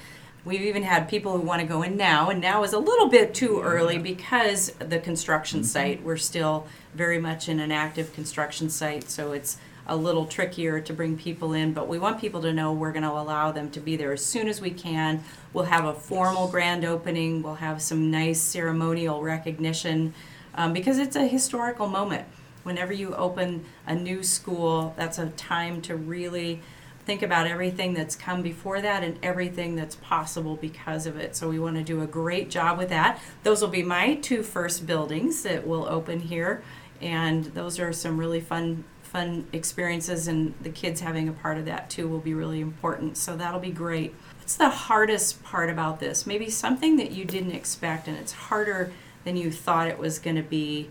we've 0.44 0.62
even 0.62 0.82
had 0.82 1.08
people 1.08 1.36
who 1.36 1.42
want 1.42 1.60
to 1.60 1.66
go 1.66 1.82
in 1.82 1.96
now, 1.96 2.30
and 2.30 2.40
now 2.40 2.62
is 2.62 2.72
a 2.72 2.78
little 2.78 3.08
bit 3.08 3.34
too 3.34 3.60
early 3.60 3.98
because 3.98 4.70
the 4.78 4.98
construction 4.98 5.64
site, 5.64 6.02
we're 6.02 6.16
still 6.16 6.66
very 6.94 7.18
much 7.18 7.48
in 7.48 7.60
an 7.60 7.72
active 7.72 8.12
construction 8.12 8.70
site, 8.70 9.10
so 9.10 9.32
it's 9.32 9.58
a 9.88 9.96
little 9.96 10.26
trickier 10.26 10.80
to 10.80 10.92
bring 10.92 11.16
people 11.16 11.52
in. 11.52 11.72
But 11.72 11.88
we 11.88 11.98
want 11.98 12.20
people 12.20 12.42
to 12.42 12.52
know 12.52 12.72
we're 12.72 12.92
going 12.92 13.02
to 13.02 13.10
allow 13.10 13.52
them 13.52 13.70
to 13.70 13.80
be 13.80 13.96
there 13.96 14.12
as 14.12 14.24
soon 14.24 14.48
as 14.48 14.60
we 14.60 14.70
can. 14.70 15.22
We'll 15.52 15.64
have 15.64 15.84
a 15.84 15.94
formal 15.94 16.48
grand 16.48 16.84
opening, 16.84 17.42
we'll 17.42 17.54
have 17.54 17.80
some 17.80 18.10
nice 18.10 18.40
ceremonial 18.40 19.22
recognition 19.22 20.14
um, 20.54 20.72
because 20.72 20.98
it's 20.98 21.16
a 21.16 21.26
historical 21.26 21.86
moment 21.86 22.26
whenever 22.66 22.92
you 22.92 23.14
open 23.14 23.64
a 23.86 23.94
new 23.94 24.24
school, 24.24 24.92
that's 24.96 25.18
a 25.18 25.28
time 25.30 25.80
to 25.80 25.94
really 25.94 26.60
think 27.04 27.22
about 27.22 27.46
everything 27.46 27.94
that's 27.94 28.16
come 28.16 28.42
before 28.42 28.80
that 28.80 29.04
and 29.04 29.16
everything 29.22 29.76
that's 29.76 29.94
possible 29.94 30.56
because 30.56 31.06
of 31.06 31.16
it. 31.16 31.36
So 31.36 31.48
we 31.48 31.60
want 31.60 31.76
to 31.76 31.84
do 31.84 32.02
a 32.02 32.06
great 32.08 32.50
job 32.50 32.76
with 32.76 32.88
that. 32.88 33.20
Those 33.44 33.62
will 33.62 33.68
be 33.68 33.84
my 33.84 34.16
two 34.16 34.42
first 34.42 34.84
buildings 34.84 35.44
that 35.44 35.64
will 35.64 35.86
open 35.86 36.18
here, 36.18 36.64
and 37.00 37.44
those 37.44 37.78
are 37.78 37.92
some 37.92 38.18
really 38.18 38.40
fun 38.40 38.84
fun 39.04 39.46
experiences, 39.52 40.26
and 40.26 40.52
the 40.60 40.68
kids 40.68 41.00
having 41.00 41.28
a 41.28 41.32
part 41.32 41.58
of 41.58 41.64
that 41.66 41.88
too 41.88 42.08
will 42.08 42.18
be 42.18 42.34
really 42.34 42.60
important. 42.60 43.16
So 43.16 43.36
that'll 43.36 43.60
be 43.60 43.70
great. 43.70 44.12
What's 44.40 44.56
the 44.56 44.68
hardest 44.68 45.44
part 45.44 45.70
about 45.70 46.00
this? 46.00 46.26
Maybe 46.26 46.50
something 46.50 46.96
that 46.96 47.12
you 47.12 47.24
didn't 47.24 47.52
expect, 47.52 48.08
and 48.08 48.16
it's 48.16 48.32
harder 48.32 48.92
than 49.22 49.36
you 49.36 49.52
thought 49.52 49.86
it 49.86 49.98
was 49.98 50.18
going 50.18 50.34
to 50.34 50.42
be 50.42 50.90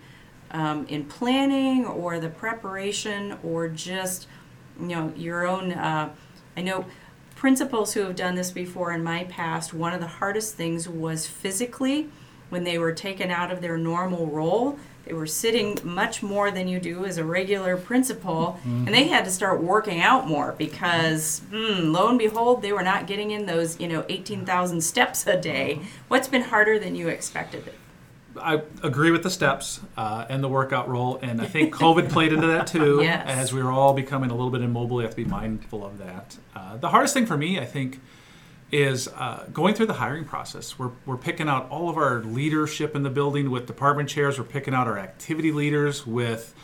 um, 0.55 0.85
in 0.87 1.05
planning 1.05 1.85
or 1.85 2.19
the 2.19 2.29
preparation 2.29 3.37
or 3.43 3.67
just 3.67 4.27
you 4.79 4.87
know 4.87 5.13
your 5.15 5.45
own. 5.45 5.73
Uh, 5.73 6.13
I 6.57 6.61
know 6.61 6.85
principals 7.35 7.93
who 7.93 8.01
have 8.01 8.15
done 8.15 8.35
this 8.35 8.51
before 8.51 8.91
in 8.91 9.03
my 9.03 9.25
past. 9.25 9.73
One 9.73 9.93
of 9.93 9.99
the 9.99 10.07
hardest 10.07 10.55
things 10.55 10.87
was 10.87 11.27
physically 11.27 12.09
when 12.49 12.63
they 12.63 12.77
were 12.77 12.93
taken 12.93 13.29
out 13.29 13.51
of 13.51 13.61
their 13.61 13.77
normal 13.77 14.27
role 14.27 14.79
they 15.05 15.13
were 15.13 15.27
sitting 15.27 15.77
much 15.83 16.23
more 16.23 16.49
than 16.49 16.67
you 16.67 16.79
do 16.79 17.05
as 17.05 17.17
a 17.17 17.23
regular 17.23 17.77
principal, 17.77 18.59
mm-hmm. 18.59 18.87
and 18.87 18.93
they 18.93 19.07
had 19.07 19.23
to 19.25 19.31
start 19.31 19.61
working 19.61 20.01
out 20.01 20.27
more 20.27 20.55
because, 20.57 21.41
mm, 21.51 21.91
lo 21.91 22.09
and 22.09 22.17
behold, 22.17 22.63
they 22.63 22.73
were 22.73 22.83
not 22.83 23.05
getting 23.05 23.29
in 23.29 23.45
those, 23.45 23.79
you 23.79 23.87
know, 23.87 24.03
18,000 24.09 24.81
steps 24.81 25.27
a 25.27 25.39
day. 25.39 25.79
What's 26.07 26.27
been 26.27 26.41
harder 26.41 26.79
than 26.79 26.95
you 26.95 27.07
expected? 27.07 27.71
I 28.39 28.61
agree 28.83 29.11
with 29.11 29.23
the 29.23 29.29
steps 29.29 29.79
uh, 29.97 30.25
and 30.29 30.43
the 30.43 30.47
workout 30.47 30.89
role, 30.89 31.19
and 31.21 31.41
I 31.41 31.45
think 31.45 31.73
COVID 31.75 32.09
played 32.09 32.33
into 32.33 32.47
that 32.47 32.67
too. 32.67 33.01
Yes. 33.05 33.27
As 33.27 33.53
we 33.53 33.61
were 33.61 33.71
all 33.71 33.93
becoming 33.93 34.31
a 34.31 34.33
little 34.33 34.49
bit 34.49 34.61
immobile, 34.61 34.97
you 34.97 35.03
have 35.03 35.15
to 35.15 35.23
be 35.23 35.29
mindful 35.29 35.85
of 35.85 35.97
that. 35.99 36.37
Uh, 36.55 36.77
the 36.77 36.89
hardest 36.89 37.13
thing 37.13 37.25
for 37.25 37.37
me, 37.37 37.59
I 37.59 37.65
think, 37.65 37.99
is 38.71 39.07
uh, 39.09 39.45
going 39.53 39.75
through 39.75 39.85
the 39.85 39.93
hiring 39.93 40.25
process. 40.25 40.79
We're, 40.79 40.91
we're 41.05 41.17
picking 41.17 41.47
out 41.47 41.69
all 41.69 41.89
of 41.89 41.97
our 41.97 42.23
leadership 42.23 42.95
in 42.95 43.03
the 43.03 43.09
building 43.09 43.51
with 43.51 43.67
department 43.67 44.09
chairs. 44.09 44.39
We're 44.39 44.45
picking 44.45 44.73
out 44.73 44.87
our 44.87 44.97
activity 44.97 45.51
leaders 45.51 46.07
with 46.07 46.55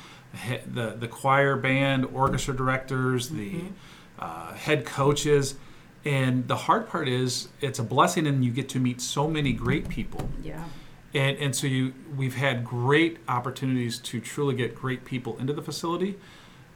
the, 0.65 0.95
the 0.97 1.07
choir 1.07 1.55
band, 1.55 2.05
orchestra 2.05 2.55
directors, 2.55 3.29
mm-hmm. 3.29 3.67
the 3.67 4.25
uh, 4.25 4.53
head 4.53 4.85
coaches. 4.85 5.55
And 6.03 6.47
the 6.47 6.55
hard 6.55 6.87
part 6.87 7.07
is 7.07 7.49
it's 7.59 7.77
a 7.77 7.83
blessing 7.83 8.25
and 8.25 8.43
you 8.43 8.51
get 8.51 8.69
to 8.69 8.79
meet 8.79 9.01
so 9.01 9.27
many 9.27 9.53
great 9.53 9.87
people. 9.87 10.29
Yeah. 10.41 10.63
And, 11.13 11.37
and 11.37 11.55
so 11.55 11.67
you 11.67 11.93
we've 12.15 12.35
had 12.35 12.63
great 12.63 13.17
opportunities 13.27 13.99
to 13.99 14.21
truly 14.21 14.55
get 14.55 14.75
great 14.75 15.03
people 15.03 15.37
into 15.37 15.53
the 15.53 15.61
facility 15.61 16.17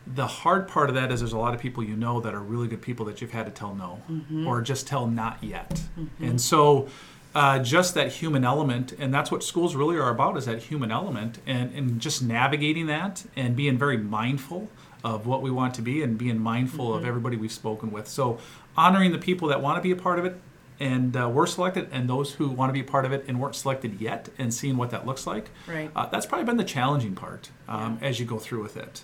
the 0.08 0.28
hard 0.28 0.68
part 0.68 0.90
of 0.90 0.96
that 0.96 1.12
is 1.12 1.22
there's 1.22 1.34
a 1.34 1.38
lot 1.38 1.54
of 1.54 1.60
people 1.60 1.84
you 1.84 1.96
know 1.96 2.20
that 2.22 2.34
are 2.34 2.40
really 2.40 2.68
good 2.68 2.82
people 2.82 3.06
that 3.06 3.22
you've 3.22 3.32
had 3.32 3.46
to 3.46 3.52
tell 3.52 3.74
no 3.74 4.02
mm-hmm. 4.10 4.46
or 4.46 4.62
just 4.62 4.86
tell 4.88 5.08
not 5.08 5.44
yet 5.44 5.82
mm-hmm. 6.00 6.24
and 6.24 6.40
so 6.40 6.88
uh, 7.34 7.60
just 7.60 7.96
that 7.96 8.12
human 8.12 8.46
element 8.46 8.94
and 9.00 9.14
that's 9.14 9.32
what 9.32 9.44
schools 9.44 9.76
really 9.76 9.98
are 9.98 10.10
about 10.10 10.38
is 10.38 10.46
that 10.46 10.64
human 10.64 10.92
element 10.92 11.40
and, 11.46 11.74
and 11.74 12.00
just 12.00 12.22
navigating 12.22 12.86
that 12.86 13.26
and 13.36 13.56
being 13.56 13.78
very 13.78 13.98
mindful 13.98 14.70
of 15.04 15.26
what 15.28 15.42
we 15.42 15.52
want 15.52 15.74
to 15.74 15.82
be 15.82 16.02
and 16.02 16.18
being 16.18 16.40
mindful 16.40 16.90
mm-hmm. 16.90 17.00
of 17.00 17.06
everybody 17.06 17.36
we've 17.36 17.52
spoken 17.52 17.92
with 17.92 18.08
so 18.08 18.38
honoring 18.78 19.12
the 19.12 19.18
people 19.18 19.48
that 19.48 19.62
want 19.62 19.76
to 19.76 19.82
be 19.82 19.92
a 19.92 19.96
part 19.96 20.20
of 20.20 20.26
it 20.26 20.40
and 20.80 21.16
uh, 21.16 21.30
were 21.30 21.48
selected 21.48 21.88
and 21.92 22.10
those 22.10 22.34
who 22.34 22.50
want 22.50 22.70
to 22.70 22.74
be 22.74 22.82
a 22.82 22.84
part 22.84 23.06
of 23.06 23.12
it 23.12 23.24
and 23.28 23.40
weren't 23.40 23.56
selected 23.56 24.02
yet 24.02 24.30
and 24.38 24.54
seeing 24.54 24.78
what 24.78 24.90
that 24.90 25.06
looks 25.06 25.26
like 25.26 25.50
right 25.68 25.90
uh, 25.96 26.06
that's 26.08 26.26
probably 26.26 26.46
been 26.46 26.58
the 26.58 26.64
challenging 26.64 27.16
part 27.16 27.50
um, 27.68 27.98
yeah. 28.02 28.08
as 28.08 28.20
you 28.20 28.26
go 28.26 28.38
through 28.38 28.62
with 28.62 28.78
it 28.78 29.04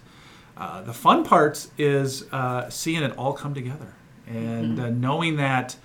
uh, 0.57 0.81
the 0.81 0.93
fun 0.93 1.23
part 1.23 1.67
is 1.77 2.31
uh, 2.31 2.69
seeing 2.69 3.03
it 3.03 3.17
all 3.17 3.33
come 3.33 3.53
together 3.53 3.93
and 4.27 4.77
mm-hmm. 4.77 4.85
uh, 4.85 4.89
knowing 4.89 5.37
that 5.37 5.75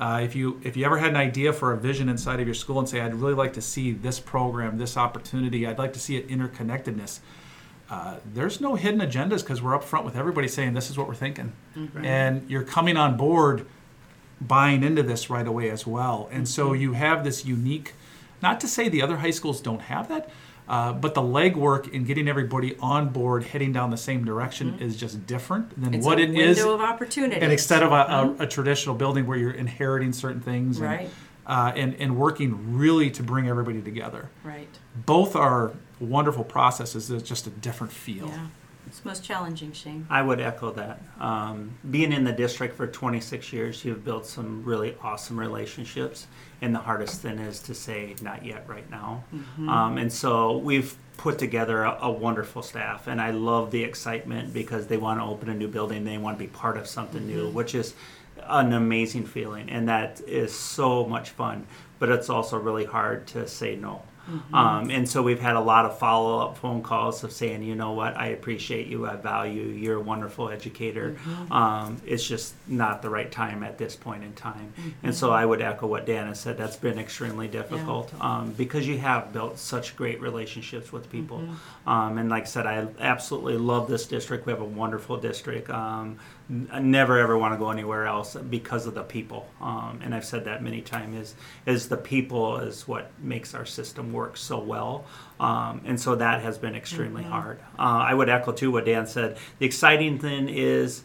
uh, 0.00 0.20
if 0.22 0.34
you 0.34 0.60
if 0.64 0.76
you 0.76 0.84
ever 0.84 0.98
had 0.98 1.10
an 1.10 1.16
idea 1.16 1.52
for 1.52 1.72
a 1.72 1.76
vision 1.76 2.08
inside 2.08 2.40
of 2.40 2.46
your 2.46 2.54
school 2.54 2.78
and 2.78 2.88
say 2.88 3.00
I'd 3.00 3.14
really 3.14 3.34
like 3.34 3.52
to 3.54 3.62
see 3.62 3.92
this 3.92 4.18
program, 4.18 4.76
this 4.76 4.96
opportunity, 4.96 5.66
I'd 5.66 5.78
like 5.78 5.92
to 5.92 6.00
see 6.00 6.16
it 6.16 6.28
interconnectedness. 6.28 7.20
Uh, 7.88 8.16
there's 8.32 8.60
no 8.60 8.74
hidden 8.74 9.00
agendas 9.00 9.40
because 9.40 9.62
we're 9.62 9.74
up 9.74 9.84
front 9.84 10.04
with 10.04 10.16
everybody 10.16 10.48
saying 10.48 10.74
this 10.74 10.90
is 10.90 10.98
what 10.98 11.06
we're 11.06 11.14
thinking, 11.14 11.52
mm-hmm. 11.76 12.04
and 12.04 12.50
you're 12.50 12.64
coming 12.64 12.96
on 12.96 13.16
board, 13.16 13.66
buying 14.46 14.82
into 14.82 15.02
this 15.02 15.30
right 15.30 15.46
away 15.46 15.70
as 15.70 15.86
well. 15.86 16.28
And 16.30 16.44
mm-hmm. 16.44 16.46
so 16.46 16.72
you 16.72 16.92
have 16.92 17.24
this 17.24 17.44
unique. 17.44 17.94
Not 18.42 18.60
to 18.60 18.68
say 18.68 18.88
the 18.88 19.02
other 19.02 19.18
high 19.18 19.30
schools 19.30 19.60
don't 19.60 19.82
have 19.82 20.08
that, 20.08 20.28
uh, 20.68 20.92
but 20.92 21.14
the 21.14 21.20
legwork 21.20 21.90
in 21.92 22.04
getting 22.04 22.28
everybody 22.28 22.76
on 22.78 23.10
board, 23.10 23.44
heading 23.44 23.72
down 23.72 23.90
the 23.90 23.96
same 23.96 24.24
direction, 24.24 24.72
mm-hmm. 24.72 24.82
is 24.82 24.96
just 24.96 25.26
different 25.26 25.80
than 25.82 25.94
it's 25.94 26.06
what 26.06 26.18
it 26.18 26.30
is. 26.30 26.58
Window 26.58 26.74
of 26.74 26.80
opportunity. 26.80 27.40
And 27.40 27.52
instead 27.52 27.82
of 27.82 27.92
a, 27.92 28.04
mm-hmm. 28.04 28.40
a, 28.40 28.44
a, 28.44 28.46
traditional 28.46 28.94
building 28.94 29.26
where 29.26 29.36
you're 29.36 29.50
inheriting 29.50 30.12
certain 30.12 30.40
things, 30.40 30.78
and, 30.78 30.86
right. 30.86 31.10
uh, 31.46 31.72
and 31.76 31.94
and 31.96 32.16
working 32.16 32.76
really 32.76 33.10
to 33.10 33.22
bring 33.22 33.48
everybody 33.48 33.82
together. 33.82 34.30
Right. 34.42 34.68
Both 34.94 35.36
are 35.36 35.72
wonderful 36.00 36.44
processes. 36.44 37.10
It's 37.10 37.28
just 37.28 37.46
a 37.46 37.50
different 37.50 37.92
feel. 37.92 38.28
Yeah. 38.28 38.46
It's 38.94 39.04
most 39.04 39.24
challenging, 39.24 39.72
Shane. 39.72 40.06
I 40.08 40.22
would 40.22 40.38
echo 40.38 40.70
that. 40.70 41.02
Um, 41.18 41.72
being 41.90 42.12
in 42.12 42.22
the 42.22 42.30
district 42.30 42.76
for 42.76 42.86
26 42.86 43.52
years, 43.52 43.84
you've 43.84 44.04
built 44.04 44.24
some 44.24 44.62
really 44.62 44.96
awesome 45.02 45.36
relationships, 45.36 46.28
and 46.62 46.72
the 46.72 46.78
hardest 46.78 47.20
thing 47.20 47.40
is 47.40 47.58
to 47.62 47.74
say 47.74 48.14
not 48.22 48.44
yet 48.44 48.68
right 48.68 48.88
now. 48.88 49.24
Mm-hmm. 49.34 49.68
Um, 49.68 49.98
and 49.98 50.12
so 50.12 50.58
we've 50.58 50.96
put 51.16 51.40
together 51.40 51.82
a, 51.82 51.98
a, 52.02 52.10
wonderful 52.12 52.62
staff, 52.62 53.08
and 53.08 53.20
I 53.20 53.32
love 53.32 53.72
the 53.72 53.82
excitement 53.82 54.54
because 54.54 54.86
they 54.86 54.96
want 54.96 55.18
to 55.18 55.24
open 55.24 55.48
a 55.48 55.54
new 55.54 55.66
building, 55.66 56.04
they 56.04 56.16
want 56.16 56.38
to 56.38 56.44
be 56.44 56.50
part 56.50 56.76
of 56.76 56.86
something 56.86 57.22
mm-hmm. 57.22 57.36
new, 57.36 57.48
which 57.48 57.74
is 57.74 57.94
an 58.46 58.72
amazing 58.74 59.26
feeling, 59.26 59.70
and 59.70 59.88
that 59.88 60.20
is 60.20 60.54
so 60.54 61.04
much 61.04 61.30
fun. 61.30 61.66
But 61.98 62.10
it's 62.10 62.30
also 62.30 62.58
really 62.58 62.84
hard 62.84 63.26
to 63.28 63.48
say 63.48 63.74
no. 63.74 64.02
Mm-hmm. 64.28 64.54
Um, 64.54 64.90
and 64.90 65.08
so 65.08 65.22
we've 65.22 65.40
had 65.40 65.56
a 65.56 65.60
lot 65.60 65.84
of 65.84 65.98
follow 65.98 66.38
up 66.38 66.56
phone 66.58 66.82
calls 66.82 67.22
of 67.24 67.32
saying, 67.32 67.62
you 67.62 67.74
know 67.74 67.92
what, 67.92 68.16
I 68.16 68.28
appreciate 68.28 68.86
you, 68.86 69.06
I 69.06 69.16
value 69.16 69.62
you, 69.62 69.72
you're 69.72 69.96
a 69.96 70.00
wonderful 70.00 70.48
educator. 70.48 71.12
Mm-hmm. 71.12 71.52
Um, 71.52 72.00
it's 72.06 72.26
just 72.26 72.54
not 72.66 73.02
the 73.02 73.10
right 73.10 73.30
time 73.30 73.62
at 73.62 73.78
this 73.78 73.96
point 73.96 74.24
in 74.24 74.32
time. 74.34 74.72
Mm-hmm. 74.78 75.06
And 75.06 75.14
so 75.14 75.30
I 75.30 75.44
would 75.44 75.60
echo 75.60 75.86
what 75.86 76.06
Dana 76.06 76.34
said. 76.34 76.56
That's 76.56 76.76
been 76.76 76.98
extremely 76.98 77.48
difficult 77.48 78.12
yeah. 78.16 78.38
um, 78.38 78.52
because 78.52 78.86
you 78.86 78.98
have 78.98 79.32
built 79.32 79.58
such 79.58 79.96
great 79.96 80.20
relationships 80.20 80.92
with 80.92 81.10
people. 81.10 81.38
Mm-hmm. 81.38 81.88
Um, 81.88 82.18
and 82.18 82.30
like 82.30 82.44
I 82.44 82.46
said, 82.46 82.66
I 82.66 82.86
absolutely 82.98 83.58
love 83.58 83.88
this 83.88 84.06
district. 84.06 84.46
We 84.46 84.52
have 84.52 84.62
a 84.62 84.64
wonderful 84.64 85.16
district. 85.16 85.70
I 86.70 86.78
never 86.78 87.18
ever 87.18 87.38
want 87.38 87.54
to 87.54 87.58
go 87.58 87.70
anywhere 87.70 88.06
else 88.06 88.34
because 88.34 88.86
of 88.86 88.94
the 88.94 89.02
people. 89.02 89.48
Um, 89.62 90.00
and 90.04 90.14
I've 90.14 90.26
said 90.26 90.44
that 90.44 90.62
many 90.62 90.82
times. 90.82 91.14
Is 91.14 91.34
is 91.64 91.88
the 91.88 91.96
people 91.96 92.58
is 92.58 92.86
what 92.86 93.10
makes 93.18 93.54
our 93.54 93.64
system 93.64 94.12
work 94.12 94.36
so 94.36 94.58
well. 94.58 95.06
Um, 95.40 95.80
and 95.86 95.98
so 95.98 96.14
that 96.16 96.42
has 96.42 96.58
been 96.58 96.74
extremely 96.74 97.22
mm-hmm. 97.22 97.32
hard. 97.32 97.60
Uh, 97.78 98.04
I 98.08 98.12
would 98.12 98.28
echo 98.28 98.52
too 98.52 98.70
what 98.70 98.84
Dan 98.84 99.06
said. 99.06 99.38
The 99.58 99.66
exciting 99.66 100.18
thing 100.18 100.48
is. 100.48 101.04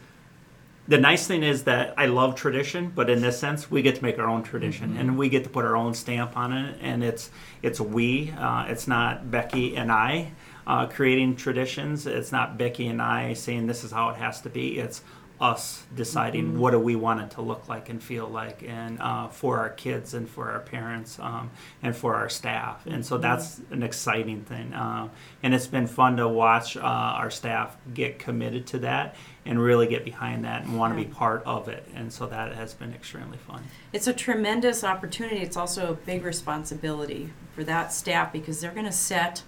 The 0.87 0.97
nice 0.97 1.27
thing 1.27 1.43
is 1.43 1.65
that 1.65 1.93
I 1.97 2.07
love 2.07 2.33
tradition, 2.33 2.91
but 2.95 3.11
in 3.11 3.21
this 3.21 3.39
sense, 3.39 3.69
we 3.69 3.83
get 3.83 3.97
to 3.97 4.01
make 4.01 4.17
our 4.17 4.27
own 4.27 4.41
tradition, 4.41 4.89
mm-hmm. 4.89 4.99
and 4.99 5.17
we 5.19 5.29
get 5.29 5.43
to 5.43 5.49
put 5.51 5.63
our 5.63 5.77
own 5.77 5.93
stamp 5.93 6.35
on 6.35 6.51
it. 6.51 6.79
And 6.81 7.03
it's 7.03 7.29
it's 7.61 7.79
we. 7.79 8.31
Uh, 8.31 8.65
it's 8.67 8.87
not 8.87 9.29
Becky 9.29 9.77
and 9.77 9.91
I 9.91 10.31
uh, 10.69 10.85
creating 10.85 11.35
traditions. 11.35 12.05
It's 12.05 12.31
not 12.31 12.57
Becky 12.57 12.87
and 12.87 13.01
I 13.01 13.33
saying 13.33 13.65
this 13.65 13.83
is 13.83 13.91
how 13.91 14.09
it 14.09 14.17
has 14.17 14.39
to 14.41 14.49
be. 14.49 14.77
It's 14.77 15.01
us 15.41 15.83
deciding 15.95 16.45
mm-hmm. 16.45 16.59
what 16.59 16.71
do 16.71 16.79
we 16.79 16.95
want 16.95 17.21
it 17.21 17.31
to 17.31 17.41
look 17.41 17.67
like 17.69 17.89
and 17.89 18.03
feel 18.03 18.27
like 18.27 18.63
and 18.63 18.99
uh, 19.01 19.27
for 19.29 19.57
our 19.57 19.69
kids 19.69 20.13
and 20.13 20.29
for 20.29 20.51
our 20.51 20.59
parents 20.59 21.17
um, 21.19 21.49
and 21.81 21.95
for 21.95 22.15
our 22.15 22.29
staff. 22.29 22.85
And 22.85 23.05
so 23.05 23.15
mm-hmm. 23.15 23.21
that's 23.23 23.61
an 23.71 23.83
exciting 23.83 24.41
thing 24.41 24.73
uh, 24.73 25.09
and 25.41 25.53
it's 25.53 25.67
been 25.67 25.87
fun 25.87 26.17
to 26.17 26.27
watch 26.27 26.75
uh, 26.75 26.81
our 26.81 27.31
staff 27.31 27.77
get 27.93 28.19
committed 28.19 28.67
to 28.67 28.79
that 28.79 29.15
and 29.45 29.61
really 29.61 29.87
get 29.87 30.03
behind 30.03 30.43
that 30.45 30.63
and 30.63 30.77
want 30.77 30.95
to 30.95 31.03
be 31.03 31.09
part 31.09 31.41
of 31.45 31.67
it. 31.67 31.87
And 31.95 32.11
so 32.11 32.27
that 32.27 32.53
has 32.53 32.73
been 32.73 32.93
extremely 32.93 33.37
fun. 33.37 33.63
It's 33.93 34.07
a 34.07 34.13
tremendous 34.13 34.83
opportunity. 34.83 35.37
It's 35.37 35.57
also 35.57 35.91
a 35.91 35.95
big 35.95 36.23
responsibility 36.23 37.31
for 37.55 37.63
that 37.63 37.93
staff 37.93 38.31
because 38.33 38.61
they're 38.61 38.71
going 38.71 38.85
to 38.85 38.91
set 38.91 39.43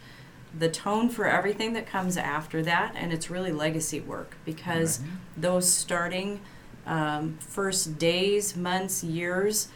the 0.58 0.70
tone 0.70 1.10
for 1.10 1.28
everything 1.28 1.74
that 1.74 1.86
comes 1.86 2.18
after 2.18 2.62
that, 2.64 2.94
and 2.96 3.14
it's 3.14 3.30
really 3.30 3.52
legacy 3.52 4.00
work 4.00 4.36
because 4.46 5.00
right. 5.00 5.10
those 5.38 5.72
starting 5.72 6.42
um, 6.86 7.38
first 7.40 7.98
days, 7.98 8.56
months, 8.56 9.04
years 9.04 9.70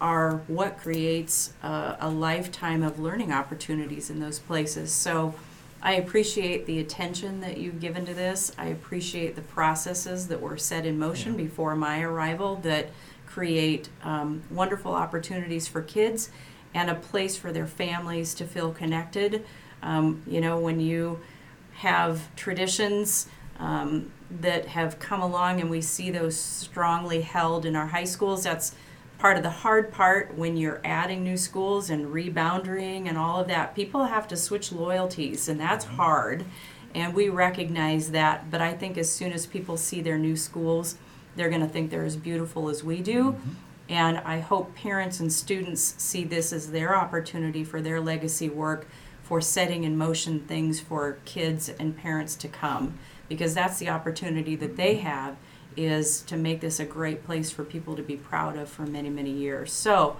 are 0.00 0.38
what 0.46 0.78
creates 0.78 1.52
a, 1.62 1.96
a 2.00 2.10
lifetime 2.10 2.82
of 2.82 2.98
learning 2.98 3.32
opportunities 3.32 4.10
in 4.10 4.20
those 4.20 4.38
places. 4.38 4.92
So 4.92 5.34
I 5.82 5.94
appreciate 5.94 6.66
the 6.66 6.80
attention 6.80 7.40
that 7.40 7.58
you've 7.58 7.80
given 7.80 8.04
to 8.06 8.14
this. 8.14 8.52
I 8.58 8.66
appreciate 8.66 9.36
the 9.36 9.42
processes 9.42 10.28
that 10.28 10.40
were 10.40 10.56
set 10.56 10.84
in 10.84 10.98
motion 10.98 11.32
yeah. 11.32 11.44
before 11.44 11.76
my 11.76 12.02
arrival 12.02 12.56
that 12.56 12.90
create 13.26 13.88
um, 14.02 14.42
wonderful 14.50 14.94
opportunities 14.94 15.68
for 15.68 15.82
kids 15.82 16.30
and 16.74 16.90
a 16.90 16.94
place 16.94 17.36
for 17.36 17.52
their 17.52 17.66
families 17.66 18.34
to 18.34 18.44
feel 18.44 18.72
connected 18.72 19.44
um, 19.86 20.22
you 20.26 20.40
know, 20.40 20.58
when 20.58 20.80
you 20.80 21.20
have 21.74 22.34
traditions 22.34 23.28
um, 23.58 24.10
that 24.40 24.66
have 24.66 24.98
come 24.98 25.22
along 25.22 25.60
and 25.60 25.70
we 25.70 25.80
see 25.80 26.10
those 26.10 26.36
strongly 26.36 27.20
held 27.20 27.64
in 27.64 27.76
our 27.76 27.86
high 27.86 28.04
schools, 28.04 28.42
that's 28.42 28.74
part 29.18 29.36
of 29.36 29.42
the 29.42 29.50
hard 29.50 29.92
part 29.92 30.36
when 30.36 30.56
you're 30.56 30.80
adding 30.84 31.22
new 31.22 31.36
schools 31.36 31.88
and 31.88 32.12
rebounding 32.12 33.08
and 33.08 33.16
all 33.16 33.40
of 33.40 33.46
that. 33.46 33.74
People 33.74 34.04
have 34.04 34.26
to 34.28 34.36
switch 34.36 34.72
loyalties, 34.72 35.48
and 35.48 35.58
that's 35.58 35.84
mm-hmm. 35.84 35.96
hard. 35.96 36.44
And 36.94 37.14
we 37.14 37.28
recognize 37.28 38.10
that, 38.10 38.50
but 38.50 38.60
I 38.60 38.72
think 38.72 38.98
as 38.98 39.10
soon 39.10 39.32
as 39.32 39.46
people 39.46 39.76
see 39.76 40.00
their 40.00 40.18
new 40.18 40.34
schools, 40.34 40.96
they're 41.36 41.50
going 41.50 41.60
to 41.60 41.68
think 41.68 41.90
they're 41.90 42.04
as 42.04 42.16
beautiful 42.16 42.68
as 42.68 42.82
we 42.82 43.00
do. 43.00 43.36
And 43.88 44.18
I 44.18 44.40
hope 44.40 44.74
parents 44.74 45.20
and 45.20 45.32
students 45.32 45.94
see 45.98 46.24
this 46.24 46.52
as 46.52 46.72
their 46.72 46.96
opportunity 46.96 47.62
for 47.62 47.80
their 47.80 48.00
legacy 48.00 48.48
work 48.48 48.88
for 49.26 49.40
setting 49.40 49.82
in 49.82 49.98
motion 49.98 50.38
things 50.38 50.78
for 50.78 51.18
kids 51.24 51.68
and 51.68 51.96
parents 51.96 52.36
to 52.36 52.46
come. 52.46 52.96
Because 53.28 53.54
that's 53.54 53.80
the 53.80 53.88
opportunity 53.88 54.54
that 54.54 54.76
they 54.76 54.96
have 54.98 55.36
is 55.76 56.22
to 56.22 56.36
make 56.36 56.60
this 56.60 56.78
a 56.78 56.84
great 56.84 57.24
place 57.24 57.50
for 57.50 57.64
people 57.64 57.96
to 57.96 58.02
be 58.02 58.16
proud 58.16 58.56
of 58.56 58.68
for 58.68 58.86
many 58.86 59.10
many 59.10 59.32
years. 59.32 59.72
So 59.72 60.16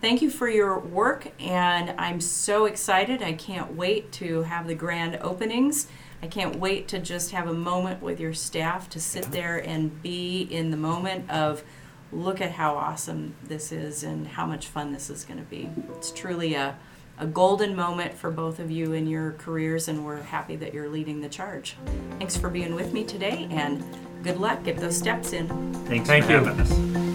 thank 0.00 0.22
you 0.22 0.30
for 0.30 0.48
your 0.48 0.78
work 0.78 1.32
and 1.40 1.94
i'm 1.98 2.20
so 2.20 2.66
excited. 2.66 3.22
I 3.22 3.32
can't 3.32 3.74
wait 3.74 4.12
to 4.12 4.42
have 4.42 4.68
the 4.68 4.74
grand 4.74 5.16
openings. 5.20 5.88
I 6.22 6.28
can't 6.28 6.56
wait 6.56 6.86
to 6.88 7.00
just 7.00 7.32
have 7.32 7.48
a 7.48 7.52
moment 7.52 8.02
with 8.02 8.20
your 8.20 8.32
staff 8.32 8.88
to 8.90 9.00
sit 9.00 9.32
there 9.32 9.58
and 9.58 10.00
be 10.00 10.42
in 10.42 10.70
the 10.70 10.76
moment 10.76 11.28
of 11.28 11.64
look 12.12 12.40
at 12.40 12.52
how 12.52 12.76
awesome 12.76 13.34
this 13.42 13.72
is 13.72 14.04
and 14.04 14.28
how 14.28 14.46
much 14.46 14.68
fun 14.68 14.92
this 14.92 15.10
is 15.10 15.24
going 15.24 15.40
to 15.40 15.44
be. 15.44 15.68
It's 15.96 16.12
truly 16.12 16.54
a 16.54 16.78
a 17.18 17.26
golden 17.26 17.76
moment 17.76 18.14
for 18.14 18.30
both 18.30 18.58
of 18.58 18.70
you 18.70 18.92
in 18.92 19.06
your 19.06 19.32
careers, 19.32 19.88
and 19.88 20.04
we're 20.04 20.22
happy 20.22 20.56
that 20.56 20.74
you're 20.74 20.88
leading 20.88 21.20
the 21.20 21.28
charge. 21.28 21.76
Thanks 22.18 22.36
for 22.36 22.48
being 22.48 22.74
with 22.74 22.92
me 22.92 23.04
today, 23.04 23.46
and 23.50 23.84
good 24.22 24.38
luck. 24.38 24.64
Get 24.64 24.78
those 24.78 24.96
steps 24.96 25.32
in. 25.32 25.48
Thanks 25.86 26.08
Thank 26.08 26.24
for 26.24 26.32
you. 26.32 26.44
having 26.44 26.60
us. 26.60 27.13